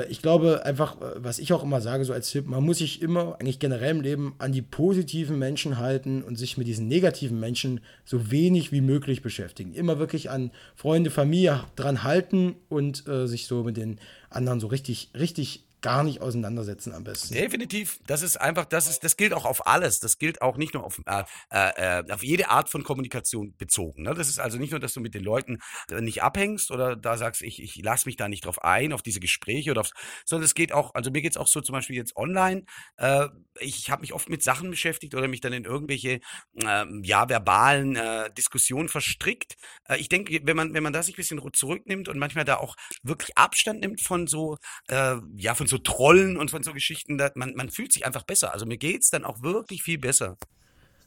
[0.08, 3.02] ich glaube einfach, äh, was ich auch immer sage, so als Tipp, man muss sich
[3.02, 7.40] immer, eigentlich generell im Leben, an die positiven Menschen halten und sich mit diesen negativen
[7.40, 9.74] Menschen so wenig wie möglich beschäftigen.
[9.74, 13.98] Immer wirklich an Freunde, Familie dran halten und äh, sich so mit den
[14.30, 17.34] anderen so richtig, richtig gar nicht auseinandersetzen am besten.
[17.34, 17.98] Definitiv.
[18.06, 20.00] Das ist einfach, das ist, das gilt auch auf alles.
[20.00, 24.02] Das gilt auch nicht nur auf, äh, äh, auf jede Art von Kommunikation bezogen.
[24.02, 24.14] Ne?
[24.14, 25.58] Das ist also nicht nur, dass du mit den Leuten
[26.00, 29.20] nicht abhängst oder da sagst, ich, ich lasse mich da nicht drauf ein, auf diese
[29.20, 29.90] Gespräche oder auf,
[30.24, 32.64] sondern es geht auch, also mir geht es auch so zum Beispiel jetzt online.
[32.96, 33.28] Äh,
[33.60, 36.20] ich habe mich oft mit Sachen beschäftigt oder mich dann in irgendwelche,
[36.56, 39.56] äh, ja, verbalen äh, Diskussionen verstrickt.
[39.88, 42.56] Äh, ich denke, wenn man, wenn man da sich ein bisschen zurücknimmt und manchmal da
[42.56, 47.20] auch wirklich Abstand nimmt von so, äh, ja, von so Trollen und von so Geschichten,
[47.34, 48.52] man, man fühlt sich einfach besser.
[48.52, 50.36] Also mir geht es dann auch wirklich viel besser.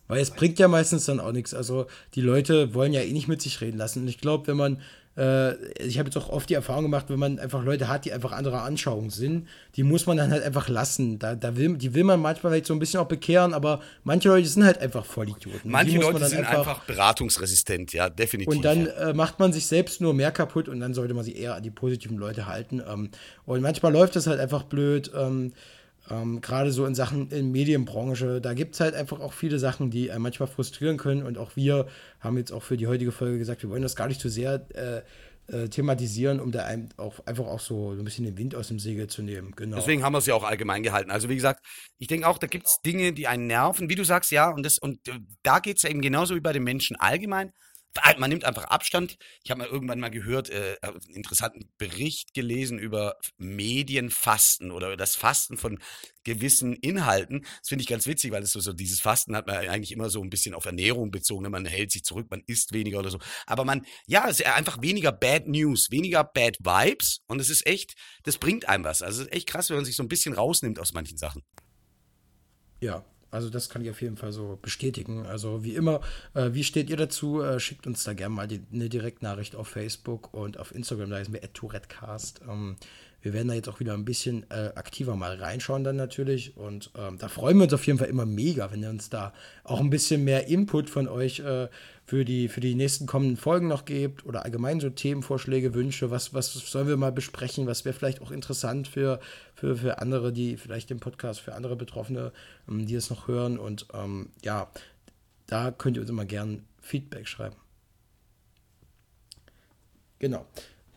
[0.08, 1.54] Weil es bringt ja meistens dann auch nichts.
[1.54, 4.02] Also die Leute wollen ja eh nicht mit sich reden lassen.
[4.02, 4.82] Und ich glaube, wenn man
[5.18, 8.14] äh, ich habe jetzt auch oft die Erfahrung gemacht, wenn man einfach Leute hat, die
[8.14, 11.20] einfach anderer Anschauung sind, die muss man dann halt einfach lassen.
[11.20, 14.30] Da, da will, die will man manchmal vielleicht so ein bisschen auch bekehren, aber manche
[14.30, 15.70] Leute sind halt einfach Vollidioten.
[15.70, 18.56] Manche Leute sind einfach, einfach, beratungsresistent, ja, definitiv.
[18.56, 21.38] Und dann äh, macht man sich selbst nur mehr kaputt und dann sollte man sich
[21.38, 22.82] eher an die positiven Leute halten.
[22.88, 23.10] Ähm,
[23.46, 25.12] und manchmal läuft das halt einfach blöd.
[25.16, 25.54] Ähm,
[26.12, 29.90] ähm, Gerade so in Sachen in Medienbranche, da gibt es halt einfach auch viele Sachen,
[29.92, 31.24] die einen manchmal frustrieren können.
[31.24, 31.88] Und auch wir
[32.20, 34.66] haben jetzt auch für die heutige Folge gesagt, wir wollen das gar nicht zu sehr
[34.74, 35.02] äh,
[35.48, 38.80] äh, thematisieren, um da auch, einfach auch so, so ein bisschen den Wind aus dem
[38.80, 39.54] Segel zu nehmen.
[39.56, 39.78] Genau.
[39.78, 41.12] Deswegen haben wir es ja auch allgemein gehalten.
[41.12, 41.66] Also wie gesagt,
[41.98, 44.64] ich denke auch, da gibt es Dinge, die einen nerven, wie du sagst, ja, und,
[44.66, 47.52] das, und äh, da geht es eben genauso wie bei den Menschen allgemein.
[48.18, 49.18] Man nimmt einfach Abstand.
[49.44, 55.16] Ich habe mal irgendwann mal gehört, äh, einen interessanten Bericht gelesen über Medienfasten oder das
[55.16, 55.80] Fasten von
[56.24, 57.42] gewissen Inhalten.
[57.60, 60.10] Das finde ich ganz witzig, weil es so, so dieses Fasten hat man eigentlich immer
[60.10, 61.44] so ein bisschen auf Ernährung bezogen.
[61.44, 61.50] Ne?
[61.50, 63.20] Man hält sich zurück, man isst weniger oder so.
[63.46, 67.22] Aber man, ja, es ist einfach weniger Bad News, weniger Bad Vibes.
[67.28, 69.02] Und es ist echt, das bringt einem was.
[69.02, 71.44] Also es ist echt krass, wenn man sich so ein bisschen rausnimmt aus manchen Sachen.
[72.80, 75.26] Ja, also das kann ich auf jeden Fall so bestätigen.
[75.26, 76.02] Also wie immer,
[76.34, 77.42] äh, wie steht ihr dazu?
[77.42, 81.20] Äh, schickt uns da gerne mal die, eine Direktnachricht auf Facebook und auf Instagram, da
[81.20, 82.42] ist mir @tourettecast.
[82.48, 82.76] Ähm,
[83.22, 86.58] wir werden da jetzt auch wieder ein bisschen äh, aktiver mal reinschauen dann natürlich.
[86.58, 89.34] Und ähm, da freuen wir uns auf jeden Fall immer mega, wenn ihr uns da
[89.64, 91.68] auch ein bisschen mehr Input von euch äh,
[92.04, 96.10] für, die, für die nächsten kommenden Folgen noch gebt oder allgemein so Themenvorschläge, Wünsche.
[96.10, 97.68] Was, was sollen wir mal besprechen?
[97.68, 99.20] Was wäre vielleicht auch interessant für,
[99.54, 102.32] für, für andere, die vielleicht den Podcast, für andere Betroffene,
[102.68, 103.60] ähm, die es noch hören.
[103.60, 104.72] Und ähm, ja,
[105.46, 107.56] da könnt ihr uns immer gern Feedback schreiben.
[110.18, 110.46] Genau.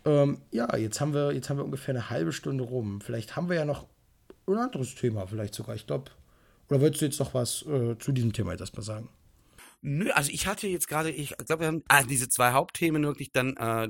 [0.04, 3.00] Ähm, ja, jetzt haben, wir, jetzt haben wir ungefähr eine halbe Stunde rum.
[3.00, 3.86] Vielleicht haben wir ja noch
[4.46, 5.74] ein anderes Thema, vielleicht sogar.
[5.74, 6.10] Ich glaube,
[6.68, 9.08] oder wolltest du jetzt noch was äh, zu diesem Thema erstmal sagen?
[9.80, 13.32] Nö, also ich hatte jetzt gerade, ich glaube, wir haben ah, diese zwei Hauptthemen wirklich
[13.32, 13.88] dann äh,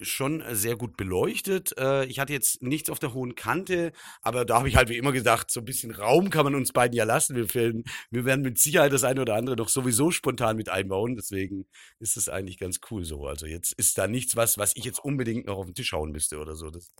[0.00, 1.76] schon sehr gut beleuchtet.
[1.78, 4.96] Äh, ich hatte jetzt nichts auf der hohen Kante, aber da habe ich halt wie
[4.96, 7.36] immer gedacht, so ein bisschen Raum kann man uns beiden ja lassen.
[7.36, 11.16] Wir, filmen, wir werden mit Sicherheit das eine oder andere noch sowieso spontan mit einbauen.
[11.16, 11.66] Deswegen
[12.00, 13.26] ist es eigentlich ganz cool so.
[13.26, 16.12] Also jetzt ist da nichts, was, was ich jetzt unbedingt noch auf den Tisch hauen
[16.12, 16.70] müsste oder so.
[16.70, 16.90] Das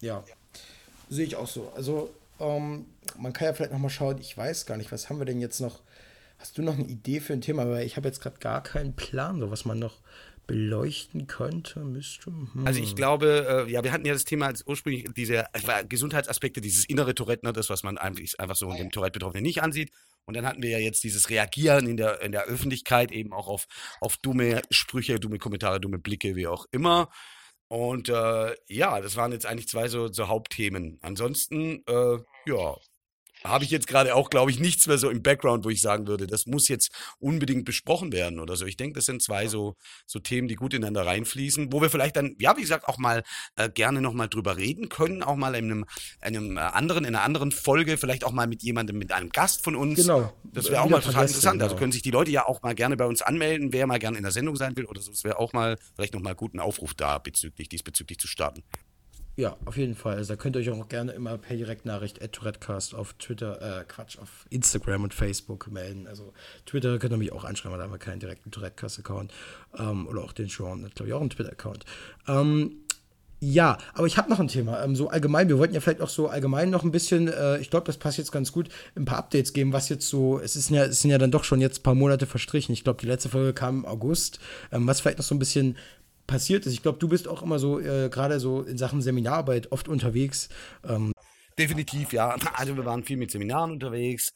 [0.00, 0.24] ja,
[1.08, 1.72] sehe ich auch so.
[1.74, 2.86] Also ähm,
[3.18, 5.40] man kann ja vielleicht noch mal schauen, ich weiß gar nicht, was haben wir denn
[5.40, 5.80] jetzt noch?
[6.38, 7.68] Hast du noch eine Idee für ein Thema?
[7.68, 10.00] Weil ich habe jetzt gerade gar keinen Plan, so was man noch
[10.46, 12.26] beleuchten könnte, müsste.
[12.26, 12.66] Hm.
[12.66, 16.60] Also ich glaube, äh, ja, wir hatten ja das Thema als ursprünglich diese äh, Gesundheitsaspekte,
[16.60, 19.90] dieses innere Tourette, ne, das, was man einfach, einfach so dem Tourette-Betroffenen nicht ansieht.
[20.26, 23.48] Und dann hatten wir ja jetzt dieses Reagieren in der, in der Öffentlichkeit eben auch
[23.48, 23.66] auf,
[24.00, 27.10] auf dumme Sprüche, dumme Kommentare, dumme Blicke, wie auch immer.
[27.68, 30.98] Und äh, ja, das waren jetzt eigentlich zwei so, so Hauptthemen.
[31.02, 32.76] Ansonsten, äh, ja,
[33.46, 36.06] habe ich jetzt gerade auch, glaube ich, nichts mehr so im Background, wo ich sagen
[36.06, 38.64] würde, das muss jetzt unbedingt besprochen werden oder so.
[38.64, 39.76] Ich denke, das sind zwei so,
[40.06, 43.22] so Themen, die gut ineinander reinfließen, wo wir vielleicht dann, ja, wie gesagt, auch mal
[43.56, 45.84] äh, gerne nochmal drüber reden können, auch mal in einem,
[46.20, 49.62] einem äh, anderen, in einer anderen Folge, vielleicht auch mal mit jemandem, mit einem Gast
[49.62, 49.96] von uns.
[49.96, 50.32] Genau.
[50.44, 51.54] Das wäre auch mal total interessant.
[51.54, 51.64] Genau.
[51.64, 54.16] Also können sich die Leute ja auch mal gerne bei uns anmelden, wer mal gerne
[54.16, 55.10] in der Sendung sein will oder so.
[55.10, 58.62] Das wäre auch mal vielleicht nochmal guten Aufruf da bezüglich, diesbezüglich zu starten.
[59.36, 60.16] Ja, auf jeden Fall.
[60.16, 63.84] Also da könnt ihr euch auch gerne immer per Direktnachricht at Tourettecast auf Twitter, äh,
[63.84, 66.06] Quatsch, auf Instagram und Facebook melden.
[66.06, 66.32] Also
[66.66, 69.32] Twitter könnt ihr mich auch anschreiben, da haben wir keinen direkten Tourettecast-Account.
[69.76, 71.84] Ähm, oder auch den Sean, hat glaube ich auch einen Twitter-Account.
[72.28, 72.76] Ähm,
[73.40, 74.82] ja, aber ich habe noch ein Thema.
[74.84, 77.70] Ähm, so allgemein, wir wollten ja vielleicht auch so allgemein noch ein bisschen, äh, ich
[77.70, 80.70] glaube, das passt jetzt ganz gut, ein paar Updates geben, was jetzt so, es, ist
[80.70, 82.72] ja, es sind ja dann doch schon jetzt ein paar Monate verstrichen.
[82.72, 84.38] Ich glaube, die letzte Folge kam im August,
[84.70, 85.76] ähm, was vielleicht noch so ein bisschen
[86.26, 86.72] passiert ist.
[86.72, 90.48] Ich glaube, du bist auch immer so, äh, gerade so in Sachen Seminararbeit oft unterwegs.
[90.84, 91.12] Ähm.
[91.58, 92.36] Definitiv, ja.
[92.54, 94.30] Also wir waren viel mit Seminaren unterwegs.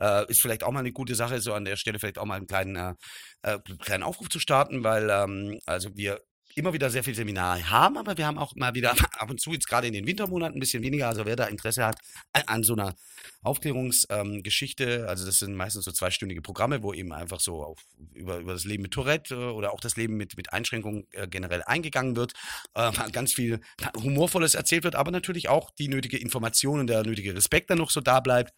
[0.00, 2.36] Äh, ist vielleicht auch mal eine gute Sache, so an der Stelle vielleicht auch mal
[2.36, 2.94] einen kleinen, äh,
[3.42, 6.20] äh kleinen Aufruf zu starten, weil ähm, also wir
[6.58, 9.52] immer wieder sehr viel Seminare haben, aber wir haben auch mal wieder ab und zu
[9.52, 11.08] jetzt gerade in den Wintermonaten ein bisschen weniger.
[11.08, 11.98] Also wer da Interesse hat
[12.32, 12.94] an so einer
[13.42, 17.78] Aufklärungsgeschichte, ähm, also das sind meistens so zweistündige Programme, wo eben einfach so auf,
[18.12, 21.28] über, über das Leben mit Tourette äh, oder auch das Leben mit, mit Einschränkungen äh,
[21.28, 22.32] generell eingegangen wird,
[22.74, 23.60] äh, ganz viel
[23.96, 27.90] Humorvolles erzählt wird, aber natürlich auch die nötige Information und der nötige Respekt dann noch
[27.90, 28.52] so da bleibt.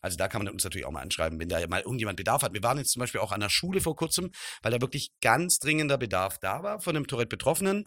[0.00, 2.52] Also da kann man uns natürlich auch mal anschreiben, wenn da mal irgendjemand Bedarf hat.
[2.52, 5.58] Wir waren jetzt zum Beispiel auch an der Schule vor kurzem, weil da wirklich ganz
[5.58, 7.06] dringender Bedarf da war von einem
[7.44, 7.84] Tourette-Betroffenen,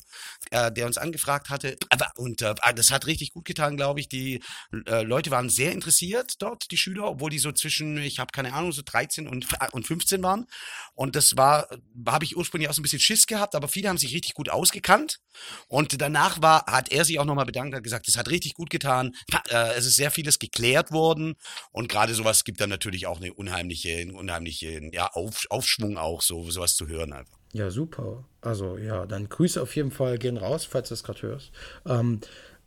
[0.52, 1.78] äh, der uns angefragt hatte.
[2.15, 4.10] Und äh, das hat richtig gut getan, glaube ich.
[4.10, 4.41] Die
[4.86, 8.54] äh, Leute waren sehr interessiert dort, die Schüler, obwohl die so zwischen, ich habe keine
[8.54, 10.46] Ahnung, so 13 und, und 15 waren.
[10.93, 11.67] Und das war,
[12.08, 14.50] habe ich ursprünglich auch so ein bisschen Schiss gehabt, aber viele haben sich richtig gut
[14.50, 15.20] ausgekannt.
[15.67, 18.70] Und danach war, hat er sich auch nochmal bedankt, hat gesagt, es hat richtig gut
[18.70, 19.15] getan.
[19.50, 21.36] Äh, es ist sehr vieles geklärt worden.
[21.72, 26.22] Und gerade sowas gibt dann natürlich auch eine unheimliche, einen unheimlichen ja, Auf, Aufschwung auch,
[26.22, 27.38] so sowas zu hören einfach.
[27.53, 28.23] Ja, super.
[28.41, 31.51] Also ja, dann Grüße auf jeden Fall gehen raus, falls du es gerade hörst.
[31.86, 32.19] Ähm,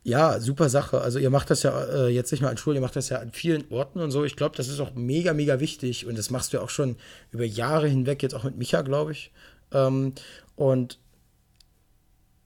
[0.03, 1.01] ja, super Sache.
[1.01, 3.19] Also ihr macht das ja äh, jetzt nicht mal an Schulen, ihr macht das ja
[3.19, 4.25] an vielen Orten und so.
[4.25, 6.97] Ich glaube, das ist auch mega, mega wichtig und das machst du ja auch schon
[7.33, 9.31] über Jahre hinweg, jetzt auch mit Micha, glaube ich.
[9.73, 10.15] Ähm,
[10.57, 10.99] und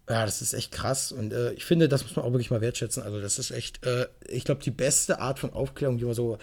[0.09, 2.61] ja, das ist echt krass und äh, ich finde, das muss man auch wirklich mal
[2.61, 3.03] wertschätzen.
[3.03, 6.37] Also das ist echt, äh, ich glaube, die beste Art von Aufklärung, die man so,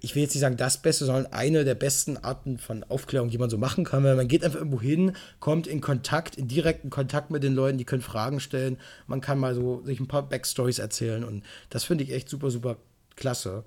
[0.00, 3.38] ich will jetzt nicht sagen das Beste, sondern eine der besten Arten von Aufklärung, die
[3.38, 6.90] man so machen kann, weil man geht einfach irgendwo hin, kommt in Kontakt, in direkten
[6.90, 8.78] Kontakt mit den Leuten, die können Fragen stellen,
[9.08, 12.52] man kann mal so sich ein paar Backstories erzählen und das finde ich echt super,
[12.52, 12.76] super
[13.16, 13.64] klasse.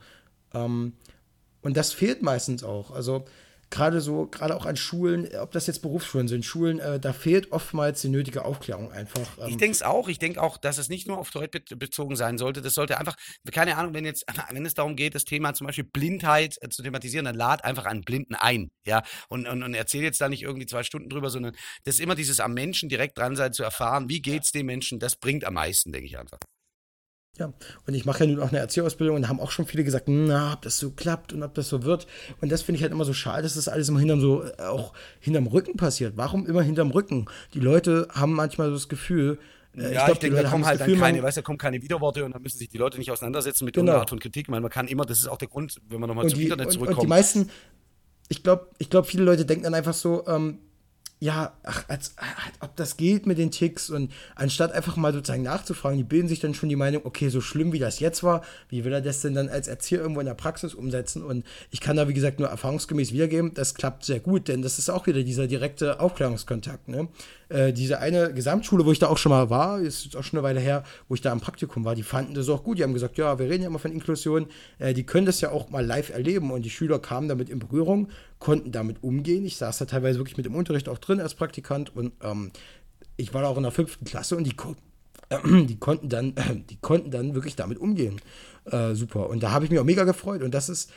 [0.54, 0.94] Ähm,
[1.62, 2.92] und das fehlt meistens auch.
[2.92, 3.26] Also
[3.72, 7.52] gerade so, gerade auch an Schulen, ob das jetzt Berufsschulen sind, Schulen, äh, da fehlt
[7.52, 9.38] oftmals die nötige Aufklärung einfach.
[9.40, 9.48] Ähm.
[9.48, 10.08] Ich denke es auch.
[10.08, 12.62] Ich denke auch, dass es nicht nur auf Tourette bezogen sein sollte.
[12.62, 13.16] Das sollte einfach,
[13.52, 16.84] keine Ahnung, wenn jetzt, wenn es darum geht, das Thema zum Beispiel Blindheit äh, zu
[16.84, 20.44] thematisieren, dann lad einfach einen Blinden ein, ja, und, und, und erzähl jetzt da nicht
[20.44, 21.56] irgendwie zwei Stunden drüber, sondern
[21.86, 25.00] das ist immer dieses am Menschen direkt dran sein, zu erfahren, wie geht's dem Menschen,
[25.00, 26.40] das bringt am meisten, denke ich einfach.
[27.38, 27.54] Ja,
[27.88, 30.08] und ich mache ja nun auch eine Erzieherausbildung und da haben auch schon viele gesagt,
[30.08, 32.06] na, ob das so klappt und ob das so wird.
[32.42, 34.64] Und das finde ich halt immer so schade, dass das alles immer hinterm so, äh,
[34.64, 36.14] auch hinterm Rücken passiert.
[36.18, 37.28] Warum immer hinterm Rücken?
[37.54, 39.40] Die Leute haben manchmal so das Gefühl,
[39.76, 41.82] äh, ja, ich, ich denke, da kommen halt Gefühl, dann keine, weißt, da kommen keine
[41.82, 43.84] Widerworte und dann müssen sich die Leute nicht auseinandersetzen mit genau.
[43.84, 44.48] irgendeiner Art von Kritik.
[44.48, 46.72] Ich meine, man kann immer, das ist auch der Grund, wenn man nochmal zum Internet
[46.72, 46.98] zurückkommt.
[46.98, 47.50] Und die meisten,
[48.28, 50.60] ich glaube, ich glaub, viele Leute denken dann einfach so, ähm,
[51.22, 52.32] ja, ach, als, als,
[52.62, 56.40] ob das geht mit den Ticks und anstatt einfach mal sozusagen nachzufragen, die bilden sich
[56.40, 59.22] dann schon die Meinung, okay, so schlimm wie das jetzt war, wie will er das
[59.22, 61.24] denn dann als Erzieher irgendwo in der Praxis umsetzen?
[61.24, 64.80] Und ich kann da, wie gesagt, nur erfahrungsgemäß wiedergeben, das klappt sehr gut, denn das
[64.80, 66.88] ist auch wieder dieser direkte Aufklärungskontakt.
[66.88, 67.08] Ne?
[67.52, 70.40] Äh, diese eine Gesamtschule, wo ich da auch schon mal war, ist jetzt auch schon
[70.40, 72.78] eine Weile her, wo ich da am Praktikum war, die fanden das auch gut.
[72.78, 74.48] Die haben gesagt, ja, wir reden ja immer von Inklusion,
[74.80, 77.60] äh, die können das ja auch mal live erleben und die Schüler kamen damit in
[77.60, 78.10] Berührung
[78.40, 79.46] konnten damit umgehen.
[79.46, 82.52] Ich saß da teilweise wirklich mit dem Unterricht auch drin als Praktikant und ähm,
[83.18, 84.56] ich war da auch in der fünften Klasse und die,
[85.30, 86.34] äh, die, konnten, dann,
[86.70, 88.20] die konnten dann wirklich damit umgehen.
[88.66, 89.30] Äh, super.
[89.30, 90.42] Und da habe ich mich auch mega gefreut.
[90.42, 90.92] Und das ist,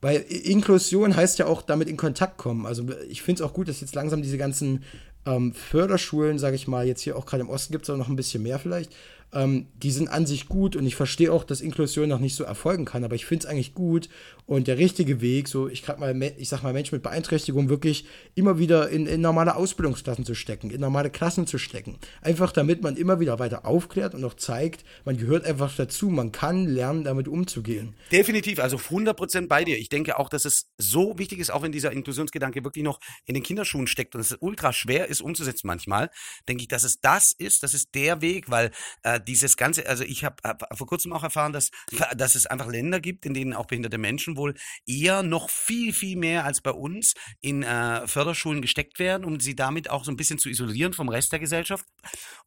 [0.00, 2.66] weil Inklusion heißt ja auch damit in Kontakt kommen.
[2.66, 4.84] Also ich finde es auch gut, dass jetzt langsam diese ganzen
[5.28, 8.08] ähm, Förderschulen, sage ich mal, jetzt hier auch gerade im Osten gibt es auch noch
[8.08, 8.94] ein bisschen mehr vielleicht,
[9.32, 12.44] ähm, die sind an sich gut und ich verstehe auch, dass Inklusion noch nicht so
[12.44, 14.08] erfolgen kann, aber ich finde es eigentlich gut
[14.48, 18.58] und der richtige Weg, so ich mal, ich sag mal, Menschen mit Beeinträchtigung wirklich immer
[18.58, 21.98] wieder in, in, normale Ausbildungsklassen zu stecken, in normale Klassen zu stecken.
[22.22, 26.32] Einfach damit man immer wieder weiter aufklärt und auch zeigt, man gehört einfach dazu, man
[26.32, 27.94] kann lernen, damit umzugehen.
[28.10, 29.76] Definitiv, also 100% bei dir.
[29.76, 33.34] Ich denke auch, dass es so wichtig ist, auch wenn dieser Inklusionsgedanke wirklich noch in
[33.34, 36.08] den Kinderschuhen steckt und es ultra schwer ist umzusetzen manchmal,
[36.48, 38.70] denke ich, dass es das ist, das ist der Weg, weil
[39.02, 41.70] äh, dieses ganze, also ich habe hab vor kurzem auch erfahren, dass,
[42.16, 44.54] dass es einfach Länder gibt, in denen auch behinderte Menschen wohl
[44.86, 47.12] eher noch viel, viel mehr als bei uns
[47.42, 51.10] in äh, Förderschulen gesteckt werden, um sie damit auch so ein bisschen zu isolieren vom
[51.10, 51.84] Rest der Gesellschaft.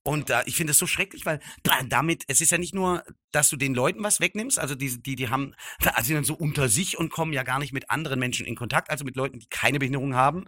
[0.04, 1.40] Und äh, ich finde das so schrecklich, weil
[1.88, 5.16] damit, es ist ja nicht nur, dass du den Leuten was wegnimmst, also die, die,
[5.16, 5.54] die haben,
[5.94, 8.56] also sind dann so unter sich und kommen ja gar nicht mit anderen Menschen in
[8.56, 10.46] Kontakt, also mit Leuten, die keine Behinderung haben,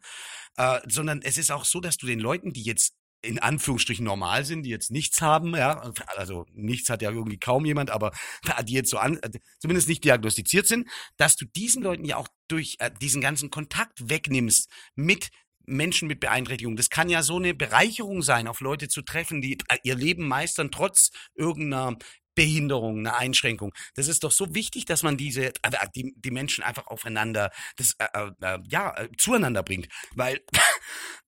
[0.57, 4.45] äh, sondern es ist auch so, dass du den Leuten, die jetzt in Anführungsstrichen normal
[4.45, 8.11] sind, die jetzt nichts haben, ja, also nichts hat ja irgendwie kaum jemand, aber
[8.65, 9.19] die jetzt so an,
[9.59, 14.09] zumindest nicht diagnostiziert sind, dass du diesen Leuten ja auch durch äh, diesen ganzen Kontakt
[14.09, 15.29] wegnimmst mit
[15.65, 16.75] Menschen mit Beeinträchtigung.
[16.75, 20.27] Das kann ja so eine Bereicherung sein, auf Leute zu treffen, die äh, ihr Leben
[20.27, 21.97] meistern trotz irgendeiner
[22.35, 23.73] Behinderung, eine Einschränkung.
[23.95, 27.95] Das ist doch so wichtig, dass man diese, äh, die, die Menschen einfach aufeinander, das,
[27.99, 29.87] äh, äh, ja, äh, zueinander bringt.
[30.15, 30.41] Weil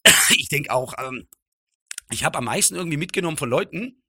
[0.35, 1.27] ich denke auch, ähm,
[2.11, 4.03] ich habe am meisten irgendwie mitgenommen von Leuten,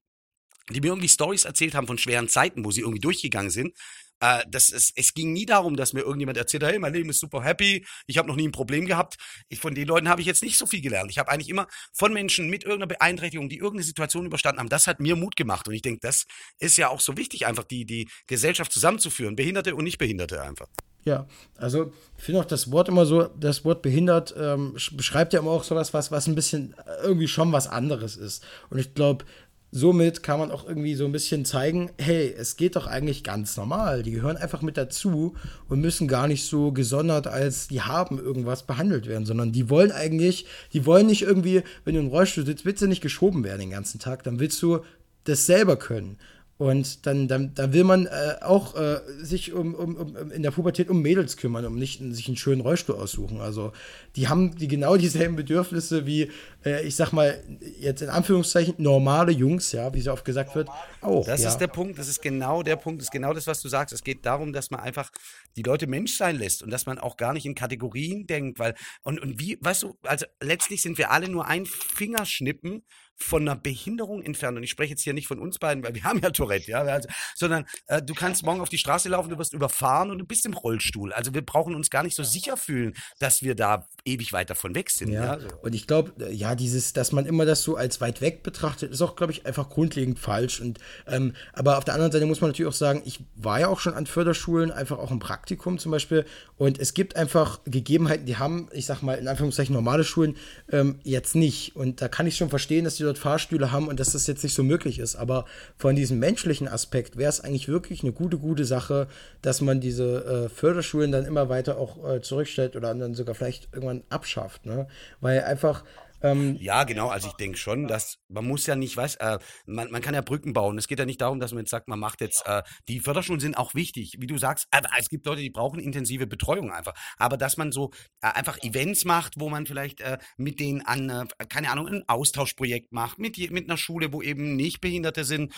[0.70, 3.76] die mir irgendwie Stories erzählt haben von schweren Zeiten, wo sie irgendwie durchgegangen sind.
[4.20, 7.10] Äh, das, es, es ging nie darum, dass mir irgendjemand erzählt hat, hey, mein Leben
[7.10, 9.16] ist super happy, ich habe noch nie ein Problem gehabt.
[9.48, 11.10] Ich, von den Leuten habe ich jetzt nicht so viel gelernt.
[11.10, 14.86] Ich habe eigentlich immer von Menschen mit irgendeiner Beeinträchtigung, die irgendeine Situation überstanden haben, das
[14.86, 15.68] hat mir Mut gemacht.
[15.68, 16.26] Und ich denke, das
[16.58, 20.68] ist ja auch so wichtig, einfach die, die Gesellschaft zusammenzuführen, Behinderte und Nichtbehinderte einfach.
[21.06, 21.26] Ja,
[21.56, 25.52] also ich finde auch das Wort immer so, das Wort behindert ähm, beschreibt ja immer
[25.52, 28.44] auch sowas, was, was ein bisschen äh, irgendwie schon was anderes ist.
[28.70, 29.24] Und ich glaube,
[29.70, 33.56] somit kann man auch irgendwie so ein bisschen zeigen, hey, es geht doch eigentlich ganz
[33.56, 34.02] normal.
[34.02, 35.34] Die gehören einfach mit dazu
[35.68, 39.92] und müssen gar nicht so gesondert als die haben irgendwas behandelt werden, sondern die wollen
[39.92, 43.60] eigentlich, die wollen nicht irgendwie, wenn du im Rollstuhl sitzt, willst du nicht geschoben werden
[43.60, 44.80] den ganzen Tag, dann willst du
[45.22, 46.18] das selber können.
[46.58, 50.50] Und dann, dann, dann will man äh, auch äh, sich um, um, um, in der
[50.50, 53.42] Pubertät um Mädels kümmern, um nicht sich einen schönen Rollstuhl aussuchen.
[53.42, 53.72] Also
[54.16, 56.30] die haben die genau dieselben Bedürfnisse wie,
[56.64, 57.42] äh, ich sag mal,
[57.78, 60.70] jetzt in Anführungszeichen normale Jungs, ja, wie so oft gesagt wird,
[61.02, 61.26] auch.
[61.26, 61.50] Das ja.
[61.50, 63.92] ist der Punkt, das ist genau der Punkt, das ist genau das, was du sagst.
[63.92, 65.10] Es geht darum, dass man einfach
[65.56, 68.74] die Leute Mensch sein lässt und dass man auch gar nicht in Kategorien denkt, weil,
[69.02, 72.82] und, und wie, weißt du, also letztlich sind wir alle nur ein Fingerschnippen
[73.16, 74.56] von einer Behinderung entfernt.
[74.56, 76.82] Und ich spreche jetzt hier nicht von uns beiden, weil wir haben ja Tourette, ja,
[76.82, 80.24] also, sondern äh, du kannst morgen auf die Straße laufen, du wirst überfahren und du
[80.24, 81.12] bist im Rollstuhl.
[81.12, 84.74] Also wir brauchen uns gar nicht so sicher fühlen, dass wir da ewig weit davon
[84.74, 85.10] weg sind.
[85.10, 85.48] Ja, ja so.
[85.62, 88.92] und ich glaube, äh, ja, dieses, dass man immer das so als weit weg betrachtet,
[88.92, 90.60] ist auch, glaube ich, einfach grundlegend falsch.
[90.60, 93.68] Und ähm, aber auf der anderen Seite muss man natürlich auch sagen, ich war ja
[93.68, 96.24] auch schon an Förderschulen, einfach auch im Praktikum zum Beispiel.
[96.56, 100.36] Und es gibt einfach Gegebenheiten, die haben, ich sag mal, in Anführungszeichen normale Schulen
[100.70, 101.76] ähm, jetzt nicht.
[101.76, 104.42] Und da kann ich schon verstehen, dass die dort Fahrstühle haben und dass das jetzt
[104.42, 105.16] nicht so möglich ist.
[105.16, 105.44] Aber
[105.76, 109.08] von diesem menschlichen Aspekt wäre es eigentlich wirklich eine gute, gute Sache,
[109.42, 113.68] dass man diese äh, Förderschulen dann immer weiter auch äh, zurückstellt oder dann sogar vielleicht
[113.72, 114.66] irgendwann abschafft.
[114.66, 114.86] Ne?
[115.20, 115.84] Weil einfach
[116.22, 117.08] ähm, ja, genau.
[117.08, 120.20] Also ich denke schon, dass man muss ja nicht, was, äh, man, man kann ja
[120.20, 120.78] Brücken bauen.
[120.78, 123.40] Es geht ja nicht darum, dass man jetzt sagt, man macht jetzt, äh, die Förderschulen
[123.40, 124.66] sind auch wichtig, wie du sagst.
[124.70, 126.94] Äh, es gibt Leute, die brauchen intensive Betreuung einfach.
[127.18, 127.90] Aber dass man so
[128.20, 132.04] äh, einfach Events macht, wo man vielleicht äh, mit denen an, äh, keine Ahnung, ein
[132.08, 135.52] Austauschprojekt macht, mit, mit einer Schule, wo eben nicht Behinderte sind.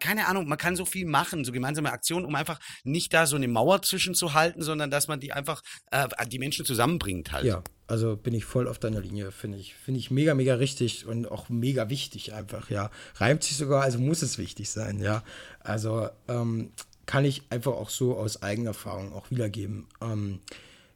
[0.00, 3.36] keine Ahnung, man kann so viel machen, so gemeinsame Aktionen, um einfach nicht da so
[3.36, 5.62] eine Mauer zwischen zu halten, sondern dass man die einfach,
[6.28, 7.44] die Menschen zusammenbringt halt.
[7.44, 9.74] Ja, also bin ich voll auf deiner Linie, finde ich.
[9.74, 12.90] Finde ich mega, mega richtig und auch mega wichtig einfach, ja.
[13.16, 15.22] Reimt sich sogar, also muss es wichtig sein, ja.
[15.60, 16.70] Also ähm,
[17.06, 19.86] kann ich einfach auch so aus eigener Erfahrung auch wiedergeben.
[20.00, 20.40] Ähm,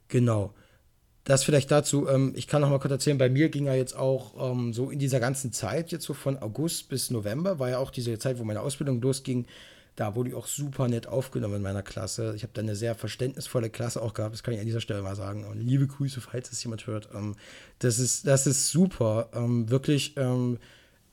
[0.09, 0.53] genau.
[1.23, 3.95] Das vielleicht dazu, ähm, ich kann noch mal kurz erzählen, bei mir ging ja jetzt
[3.95, 7.77] auch ähm, so in dieser ganzen Zeit, jetzt so von August bis November, war ja
[7.77, 9.45] auch diese Zeit, wo meine Ausbildung losging,
[9.95, 12.33] da wurde ich auch super nett aufgenommen in meiner Klasse.
[12.35, 15.01] Ich habe da eine sehr verständnisvolle Klasse auch gehabt, das kann ich an dieser Stelle
[15.01, 15.45] mal sagen.
[15.45, 17.09] Und liebe Grüße, falls es jemand hört.
[17.13, 17.35] Ähm,
[17.79, 19.29] das, ist, das ist super.
[19.33, 20.59] Ähm, wirklich, ähm,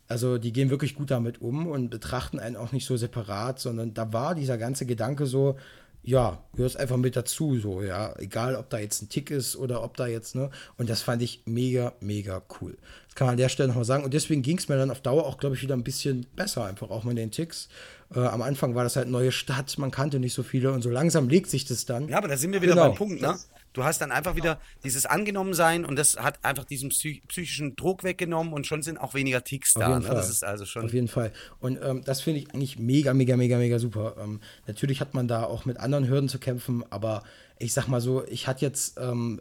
[0.07, 3.95] also die gehen wirklich gut damit um und betrachten einen auch nicht so separat, sondern
[3.95, 5.57] da war dieser ganze Gedanke so,
[6.03, 8.15] ja, gehörst einfach mit dazu, so, ja.
[8.19, 10.51] Egal, ob da jetzt ein Tick ist oder ob da jetzt, ne.
[10.79, 12.79] Und das fand ich mega, mega cool.
[13.07, 14.05] Das kann man an der Stelle nochmal sagen.
[14.05, 16.65] Und deswegen ging es mir dann auf Dauer auch, glaube ich, wieder ein bisschen besser,
[16.65, 17.69] einfach auch mit den Ticks.
[18.15, 20.91] Äh, am Anfang war das halt neue Stadt, man kannte nicht so viele und so
[20.91, 22.09] langsam legt sich das dann.
[22.09, 22.89] Ja, aber da sind wir wieder genau.
[22.89, 23.37] beim Punkt, ne?
[23.75, 28.53] Du hast dann einfach wieder dieses Angenommensein und das hat einfach diesen psychischen Druck weggenommen
[28.53, 30.01] und schon sind auch weniger Ticks Auf da.
[30.01, 30.09] Ne?
[30.09, 30.87] Das ist also schon.
[30.87, 31.33] Auf jeden Fall.
[31.61, 34.17] Und ähm, das finde ich eigentlich mega, mega, mega, mega super.
[34.19, 37.23] Ähm, natürlich hat man da auch mit anderen Hürden zu kämpfen, aber
[37.59, 39.41] ich sag mal so, ich hatte jetzt ähm,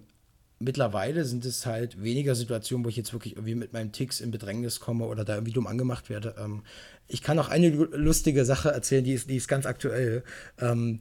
[0.59, 4.31] mittlerweile sind es halt weniger Situationen, wo ich jetzt wirklich irgendwie mit meinen Ticks in
[4.31, 6.35] Bedrängnis komme oder da irgendwie dumm angemacht werde.
[6.39, 6.63] Ähm,
[7.07, 10.23] ich kann auch eine lustige Sache erzählen, die ist, die ist ganz aktuell.
[10.59, 10.99] Ähm,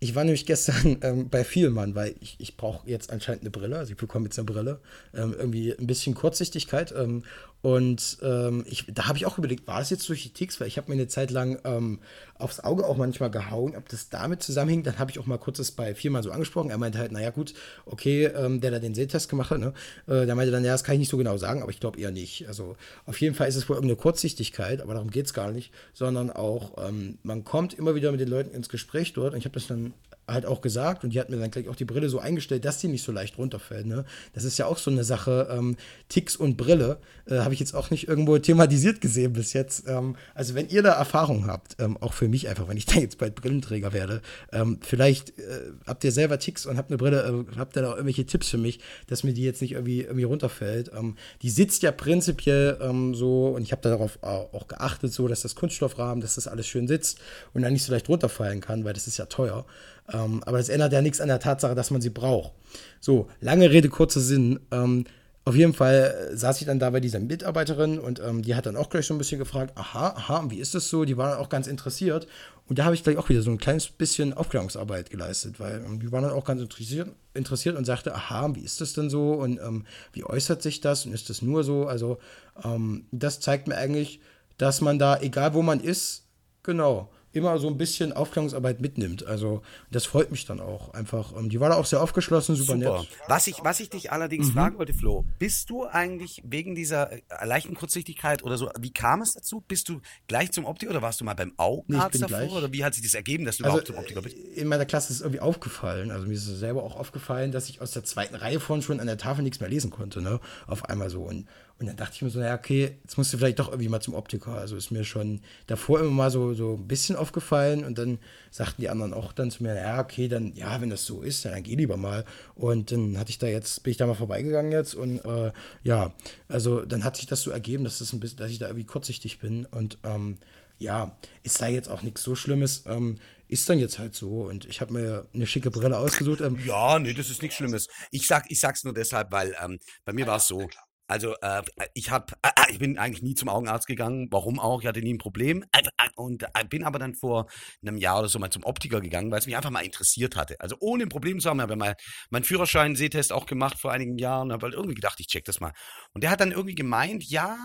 [0.00, 3.78] ich war nämlich gestern ähm, bei Vielmann, weil ich, ich brauche jetzt anscheinend eine Brille,
[3.78, 4.80] also ich bekomme jetzt eine Brille,
[5.14, 6.94] ähm, irgendwie ein bisschen Kurzsichtigkeit.
[6.96, 7.24] Ähm,
[7.60, 10.60] Und ähm, ich, da habe ich auch überlegt, war das jetzt durch die Ticks?
[10.60, 11.98] Weil ich habe mir eine Zeit lang ähm,
[12.38, 14.86] aufs Auge auch manchmal gehauen, ob das damit zusammenhängt.
[14.86, 16.70] Dann habe ich auch mal kurz das bei viermal so angesprochen.
[16.70, 17.54] Er meinte halt, naja gut,
[17.84, 19.72] okay, ähm, der da den Sehtest gemacht hat, ne?
[20.06, 21.98] Äh, der meinte dann, ja, das kann ich nicht so genau sagen, aber ich glaube
[21.98, 22.46] eher nicht.
[22.46, 25.72] Also auf jeden Fall ist es wohl irgendeine Kurzsichtigkeit, aber darum geht es gar nicht,
[25.94, 29.44] sondern auch, ähm, man kommt immer wieder mit den Leuten ins Gespräch dort und ich
[29.44, 29.94] habe das dann
[30.28, 32.78] halt auch gesagt und die hat mir dann gleich auch die Brille so eingestellt, dass
[32.78, 33.86] die nicht so leicht runterfällt.
[33.86, 34.04] Ne?
[34.34, 35.76] Das ist ja auch so eine Sache, ähm,
[36.08, 39.84] Ticks und Brille, äh, habe ich jetzt auch nicht irgendwo thematisiert gesehen bis jetzt.
[39.88, 42.96] Ähm, also wenn ihr da Erfahrung habt, ähm, auch für mich einfach, wenn ich da
[43.00, 44.20] jetzt bald Brillenträger werde,
[44.52, 47.88] ähm, vielleicht äh, habt ihr selber Ticks und habt eine Brille, äh, habt ihr da
[47.88, 50.90] auch irgendwelche Tipps für mich, dass mir die jetzt nicht irgendwie, irgendwie runterfällt.
[50.96, 55.42] Ähm, die sitzt ja prinzipiell ähm, so und ich habe darauf auch geachtet, so dass
[55.42, 57.18] das Kunststoffrahmen, dass das alles schön sitzt
[57.54, 59.64] und dann nicht so leicht runterfallen kann, weil das ist ja teuer.
[60.12, 62.52] Ähm, aber das ändert ja nichts an der Tatsache, dass man sie braucht.
[63.00, 64.60] So, lange Rede, kurzer Sinn.
[64.70, 65.04] Ähm,
[65.44, 68.76] auf jeden Fall saß ich dann da bei dieser Mitarbeiterin und ähm, die hat dann
[68.76, 71.06] auch gleich so ein bisschen gefragt, aha, aha, wie ist das so?
[71.06, 72.26] Die waren auch ganz interessiert.
[72.66, 76.00] Und da habe ich gleich auch wieder so ein kleines bisschen Aufklärungsarbeit geleistet, weil ähm,
[76.00, 79.32] die waren dann auch ganz interessiert, interessiert und sagte, aha, wie ist das denn so
[79.32, 81.86] und ähm, wie äußert sich das und ist das nur so?
[81.86, 82.18] Also
[82.62, 84.20] ähm, das zeigt mir eigentlich,
[84.58, 86.26] dass man da, egal wo man ist,
[86.62, 89.26] genau, immer so ein bisschen Aufklärungsarbeit mitnimmt.
[89.26, 91.32] Also das freut mich dann auch einfach.
[91.36, 92.98] Ähm, die war da auch sehr aufgeschlossen, super, super.
[92.98, 93.08] nett.
[93.26, 94.52] Was ich, was ich dich allerdings mhm.
[94.52, 99.22] fragen wollte, Flo, bist du eigentlich wegen dieser äh, leichten Kurzsichtigkeit oder so, wie kam
[99.22, 99.62] es dazu?
[99.66, 102.38] Bist du gleich zum Optiker oder warst du mal beim Augenarzt nee, davor?
[102.38, 102.52] Gleich.
[102.52, 104.36] Oder wie hat sich das ergeben, dass du also, überhaupt zum Optiker bist?
[104.36, 106.10] In meiner Klasse ist es irgendwie aufgefallen.
[106.10, 109.00] Also mir ist es selber auch aufgefallen, dass ich aus der zweiten Reihe vorhin schon
[109.00, 110.40] an der Tafel nichts mehr lesen konnte, ne?
[110.66, 111.22] Auf einmal so.
[111.22, 111.46] Und
[111.80, 114.00] und dann dachte ich mir so, naja, okay, jetzt musst du vielleicht doch irgendwie mal
[114.00, 114.54] zum Optiker.
[114.54, 117.84] Also ist mir schon davor immer mal so, so ein bisschen aufgefallen.
[117.84, 118.18] Und dann
[118.50, 121.44] sagten die anderen auch dann zu mir, ja, okay, dann, ja, wenn das so ist,
[121.44, 122.24] dann, dann geh lieber mal.
[122.56, 124.96] Und dann hatte ich da jetzt, bin ich da mal vorbeigegangen jetzt.
[124.96, 125.52] Und äh,
[125.84, 126.12] ja,
[126.48, 128.86] also dann hat sich das so ergeben, dass, das ein bisschen, dass ich da irgendwie
[128.86, 129.64] kurzsichtig bin.
[129.64, 130.38] Und ähm,
[130.78, 132.84] ja, ist da jetzt auch nichts so Schlimmes.
[132.86, 134.42] Ähm, ist dann jetzt halt so.
[134.48, 136.40] Und ich habe mir eine schicke Brille ausgesucht.
[136.40, 137.86] Ähm, ja, nee, das ist nichts Schlimmes.
[138.10, 140.68] Ich sag, ich sag's nur deshalb, weil ähm, bei mir war es so.
[141.08, 141.62] Also äh,
[141.94, 144.28] ich habe, äh, äh, ich bin eigentlich nie zum Augenarzt gegangen.
[144.30, 144.82] Warum auch?
[144.82, 147.46] Ich hatte nie ein Problem äh, äh und äh, bin aber dann vor
[147.80, 150.60] einem Jahr oder so mal zum Optiker gegangen, weil es mich einfach mal interessiert hatte.
[150.60, 151.96] Also ohne ein Problem zu haben, habe mal
[152.28, 154.52] meinen Führerschein Sehtest auch gemacht vor einigen Jahren.
[154.52, 155.72] Habe halt irgendwie gedacht, ich check das mal.
[156.12, 157.56] Und der hat dann irgendwie gemeint, ja,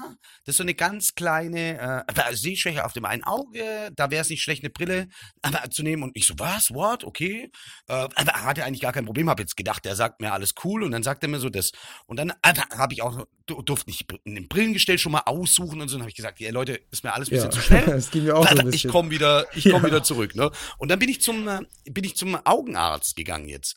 [0.46, 3.92] das ist so eine ganz kleine äh, Sehschwäche auf dem einen Auge.
[3.96, 5.10] Da wäre es nicht schlecht, eine Brille
[5.42, 6.04] äh, zu nehmen.
[6.04, 7.52] Und ich so, was, what, okay.
[7.88, 9.30] Äh, hatte eigentlich gar kein Problem.
[9.30, 11.72] Habe jetzt gedacht, der sagt mir alles cool und dann sagt er mir so das.
[12.06, 15.96] Und dann äh, habe ich auch durfte nicht ein Brillengestell schon mal aussuchen und so.
[15.96, 17.86] Dann habe ich gesagt, ja Leute, ist mir alles ein bisschen ja, zu schnell.
[17.86, 18.88] das ging mir auch so ein bisschen.
[18.88, 19.86] Ich komme wieder, ich komme ja.
[19.86, 20.36] wieder zurück.
[20.36, 20.52] Ne?
[20.78, 23.76] Und dann bin ich zum, äh, bin ich zum Augenarzt gegangen jetzt.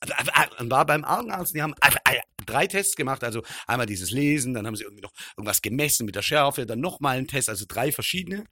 [0.59, 1.75] Und war beim Augenarzt, die haben
[2.47, 3.25] drei Tests gemacht.
[3.25, 6.81] Also einmal dieses Lesen, dann haben sie irgendwie noch irgendwas gemessen mit der Schärfe, dann
[6.81, 8.45] nochmal einen Test, also drei verschiedene.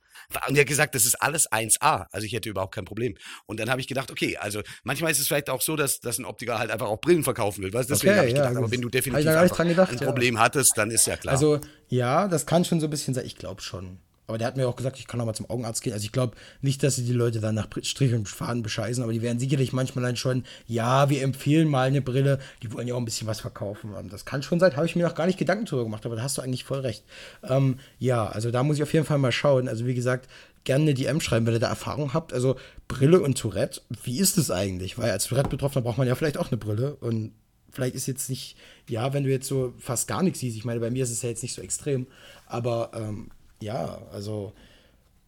[0.48, 2.06] Und er hat gesagt, das ist alles 1A.
[2.10, 3.16] Also ich hätte überhaupt kein Problem.
[3.46, 6.18] Und dann habe ich gedacht, okay, also manchmal ist es vielleicht auch so, dass, dass
[6.18, 7.72] ein Optiker halt einfach auch Brillen verkaufen will.
[7.72, 7.90] Weißt?
[7.90, 11.06] Deswegen okay, habe ich gedacht, aber wenn du definitiv gedacht, ein Problem hattest, dann ist
[11.06, 11.32] ja klar.
[11.32, 13.26] Also ja, das kann schon so ein bisschen sein.
[13.26, 13.98] Ich glaube schon.
[14.26, 15.92] Aber der hat mir auch gesagt, ich kann auch mal zum Augenarzt gehen.
[15.92, 19.12] Also ich glaube nicht, dass sie die Leute dann nach Strich und Faden bescheißen, aber
[19.12, 22.38] die werden sicherlich manchmal dann schon, ja, wir empfehlen mal eine Brille.
[22.62, 23.92] Die wollen ja auch ein bisschen was verkaufen.
[24.10, 26.22] Das kann schon sein, habe ich mir noch gar nicht Gedanken drüber gemacht, aber da
[26.22, 27.04] hast du eigentlich voll recht.
[27.42, 29.68] Ähm, ja, also da muss ich auf jeden Fall mal schauen.
[29.68, 30.28] Also wie gesagt,
[30.64, 32.32] gerne eine DM schreiben, wenn ihr da Erfahrung habt.
[32.32, 32.56] Also
[32.88, 34.98] Brille und Tourette, wie ist es eigentlich?
[34.98, 37.32] Weil als Tourette-Betroffener braucht man ja vielleicht auch eine Brille und
[37.70, 38.56] vielleicht ist jetzt nicht,
[38.88, 41.22] ja, wenn du jetzt so fast gar nichts siehst, ich meine, bei mir ist es
[41.22, 42.06] ja jetzt nicht so extrem,
[42.46, 43.30] aber ähm,
[43.64, 44.52] ja, also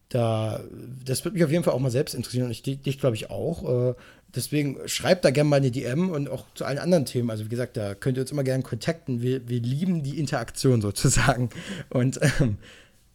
[0.09, 0.61] da,
[1.03, 3.29] das wird mich auf jeden Fall auch mal selbst interessieren und ich, dich glaube ich
[3.29, 3.89] auch.
[3.89, 3.95] Äh,
[4.33, 7.29] deswegen schreibt da gerne mal eine DM und auch zu allen anderen Themen.
[7.29, 9.21] Also wie gesagt, da könnt ihr uns immer gerne kontakten.
[9.21, 11.49] Wir, wir lieben die Interaktion sozusagen.
[11.89, 12.57] Und ähm,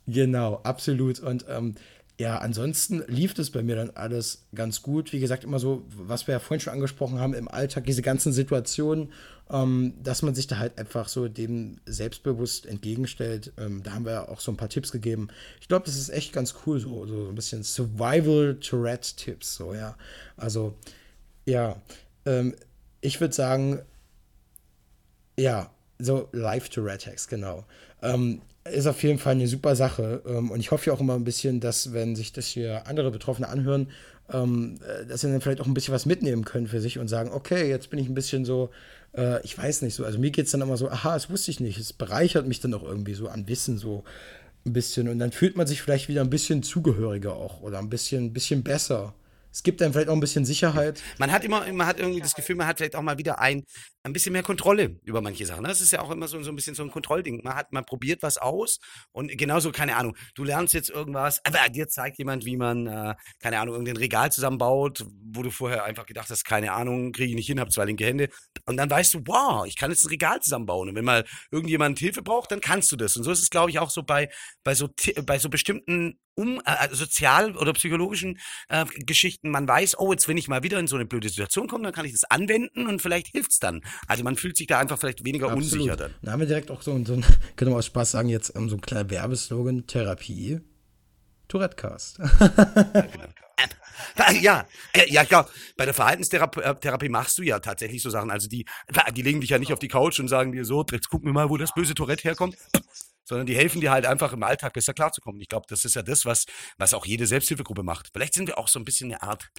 [0.07, 1.21] genau, absolut.
[1.21, 1.77] Und ähm,
[2.23, 5.13] ja, ansonsten lief es bei mir dann alles ganz gut.
[5.13, 8.33] Wie gesagt, immer so, was wir ja vorhin schon angesprochen haben, im Alltag, diese ganzen
[8.33, 9.13] Situationen,
[9.51, 13.53] ähm, dass man sich da halt einfach so dem selbstbewusst entgegenstellt.
[13.59, 15.31] Ähm, da haben wir ja auch so ein paar Tipps gegeben.
[15.61, 19.97] Ich glaube, das ist echt ganz cool, so, so ein bisschen Survival-Tourette-Tipps, so, ja.
[20.37, 20.75] Also,
[21.45, 21.83] ja,
[22.25, 22.55] ähm,
[23.01, 23.81] ich würde sagen,
[25.37, 27.65] ja, so Live-Tourette-Hacks, genau.
[28.01, 30.23] Ähm, ist auf jeden Fall eine super Sache.
[30.27, 33.11] Ähm, und ich hoffe ja auch immer ein bisschen, dass, wenn sich das hier andere
[33.11, 33.89] Betroffene anhören,
[34.33, 37.09] ähm, äh, dass sie dann vielleicht auch ein bisschen was mitnehmen können für sich und
[37.09, 38.71] sagen, okay, jetzt bin ich ein bisschen so,
[39.17, 40.05] äh, ich weiß nicht so.
[40.05, 41.79] Also mir geht es dann immer so, aha, das wusste ich nicht.
[41.79, 44.05] Es bereichert mich dann auch irgendwie so an Wissen so
[44.65, 45.09] ein bisschen.
[45.09, 48.33] Und dann fühlt man sich vielleicht wieder ein bisschen zugehöriger auch oder ein bisschen, ein
[48.33, 49.15] bisschen besser.
[49.53, 51.03] Es gibt einem vielleicht auch ein bisschen Sicherheit.
[51.19, 53.65] Man hat immer, man hat irgendwie das Gefühl, man hat vielleicht auch mal wieder ein,
[54.03, 55.65] ein bisschen mehr Kontrolle über manche Sachen.
[55.65, 57.43] Das ist ja auch immer so, so ein bisschen so ein Kontrollding.
[57.45, 58.79] Man hat, man probiert was aus
[59.13, 63.15] und genauso, keine Ahnung, du lernst jetzt irgendwas, aber dir zeigt jemand, wie man, äh,
[63.41, 67.37] keine Ahnung, irgendein Regal zusammenbaut, wo du vorher einfach gedacht hast, keine Ahnung, kriege ich
[67.37, 68.31] nicht hin, habe zwei linke Hände.
[68.65, 70.89] Und dann weißt du, wow, ich kann jetzt ein Regal zusammenbauen.
[70.89, 73.17] Und wenn mal irgendjemand Hilfe braucht, dann kannst du das.
[73.17, 74.31] Und so ist es, glaube ich, auch so bei,
[74.65, 74.89] bei so,
[75.27, 80.29] bei so bestimmten um äh, also sozial oder psychologischen äh, Geschichten, man weiß, oh, jetzt
[80.29, 82.87] wenn ich mal wieder in so eine blöde Situation komme, dann kann ich das anwenden
[82.87, 83.83] und vielleicht hilft's dann.
[84.07, 85.73] Also man fühlt sich da einfach vielleicht weniger Absolut.
[85.73, 86.15] unsicher dann.
[86.23, 87.25] Da haben wir direkt auch so, so ein,
[87.57, 90.61] können wir aus Spaß sagen, jetzt um, so ein kleiner Werbeslogan, Therapie,
[91.49, 92.19] Tourettecast.
[94.41, 94.67] ja.
[94.97, 95.47] Ja, ja.
[95.77, 98.31] Bei der Verhaltenstherapie machst du ja tatsächlich so Sachen.
[98.31, 98.65] Also die,
[99.15, 101.35] die legen dich ja nicht auf die Couch und sagen dir so, jetzt gucken wir
[101.35, 102.57] mal, wo das böse Tourette herkommt
[103.25, 105.41] sondern die helfen dir halt einfach im Alltag besser klarzukommen.
[105.41, 106.47] Ich glaube, das ist ja das, was,
[106.79, 108.11] was auch jede Selbsthilfegruppe macht.
[108.13, 109.51] Vielleicht sind wir auch so ein bisschen eine Art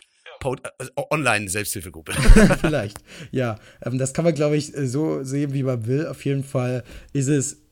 [0.43, 2.13] äh, Online-Selbsthilfegruppe.
[2.61, 2.97] Vielleicht,
[3.31, 3.59] ja.
[3.83, 6.07] Ähm, das kann man, glaube ich, so sehen, wie man will.
[6.07, 6.83] Auf jeden Fall
[7.13, 7.63] ist es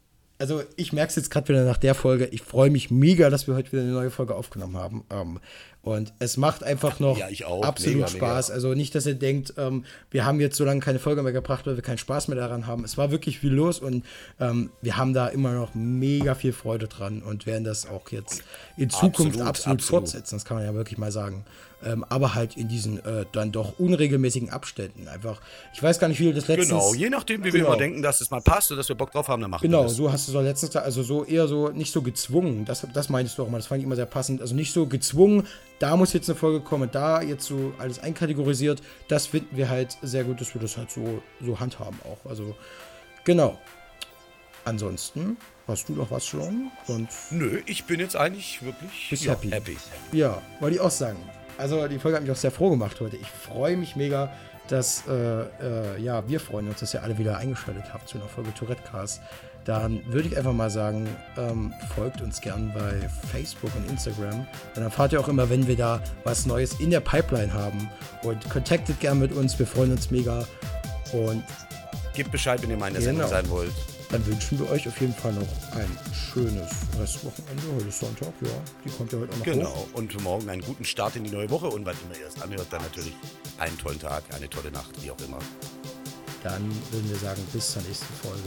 [0.41, 2.25] also ich merke es jetzt gerade wieder nach der Folge.
[2.25, 5.39] Ich freue mich mega, dass wir heute wieder eine neue Folge aufgenommen haben.
[5.83, 7.27] Und es macht einfach noch ja,
[7.61, 8.49] absolut mega, Spaß.
[8.49, 8.55] Mega.
[8.55, 11.65] Also nicht, dass ihr denkt, ähm, wir haben jetzt so lange keine Folge mehr gebracht,
[11.65, 12.83] weil wir keinen Spaß mehr daran haben.
[12.83, 14.05] Es war wirklich viel los und
[14.39, 18.43] ähm, wir haben da immer noch mega viel Freude dran und werden das auch jetzt
[18.77, 19.81] in Zukunft absolut, absolut, absolut.
[19.81, 20.35] fortsetzen.
[20.35, 21.45] Das kann man ja wirklich mal sagen
[21.83, 25.07] ähm, aber halt in diesen äh, dann doch unregelmäßigen Abständen.
[25.07, 25.41] Einfach,
[25.73, 26.69] ich weiß gar nicht, wie du das letztens...
[26.69, 27.63] Genau, je nachdem, wie genau.
[27.63, 29.63] wir immer denken, dass es mal passt und dass wir Bock drauf haben, dann machen
[29.63, 29.95] genau, wir das.
[29.95, 33.09] Genau, so hast du so letztens, also so eher so, nicht so gezwungen, das, das
[33.09, 35.47] meinst du auch immer, das fand ich immer sehr passend, also nicht so gezwungen,
[35.81, 39.97] da muss jetzt eine Folge kommen, da jetzt so alles einkategorisiert, das finden wir halt
[40.01, 42.55] sehr gut, dass wir das halt so, so handhaben auch, also
[43.23, 43.59] genau.
[44.63, 46.69] Ansonsten Hast du noch was schon?
[46.85, 49.49] Sonst Nö, ich bin jetzt eigentlich wirklich ja, happy.
[49.49, 49.77] happy.
[50.11, 51.17] Ja, wollte ich auch sagen.
[51.57, 53.15] Also die Folge hat mich auch sehr froh gemacht heute.
[53.15, 54.33] Ich freue mich mega,
[54.67, 58.27] dass äh, äh, ja, wir freuen uns, dass ihr alle wieder eingeschaltet habt zu einer
[58.27, 59.21] Folge Tourette Cast.
[59.65, 61.07] Dann würde ich einfach mal sagen,
[61.37, 64.47] ähm, folgt uns gern bei Facebook und Instagram.
[64.73, 67.89] Dann erfahrt ihr auch immer, wenn wir da was Neues in der Pipeline haben.
[68.23, 70.47] Und contactet gern mit uns, wir freuen uns mega.
[71.11, 71.43] Und
[72.15, 73.05] gebt Bescheid, wenn ihr meine genau.
[73.05, 73.73] Sendung sein wollt.
[74.11, 77.63] Dann wünschen wir euch auf jeden Fall noch ein schönes Restwochenende.
[77.75, 78.49] Heute ist Sonntag, ja.
[78.83, 79.69] Die kommt ja heute auch noch Genau.
[79.73, 79.87] Hoch.
[79.93, 81.67] Und morgen einen guten Start in die neue Woche.
[81.67, 83.13] Und was immer ihr erst anhört, dann natürlich
[83.57, 85.39] einen tollen Tag, eine tolle Nacht, wie auch immer.
[86.43, 88.39] Dann würden wir sagen, bis zur nächsten Folge.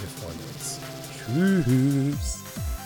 [0.00, 2.14] Wir freuen uns.
[2.14, 2.77] Tschüss.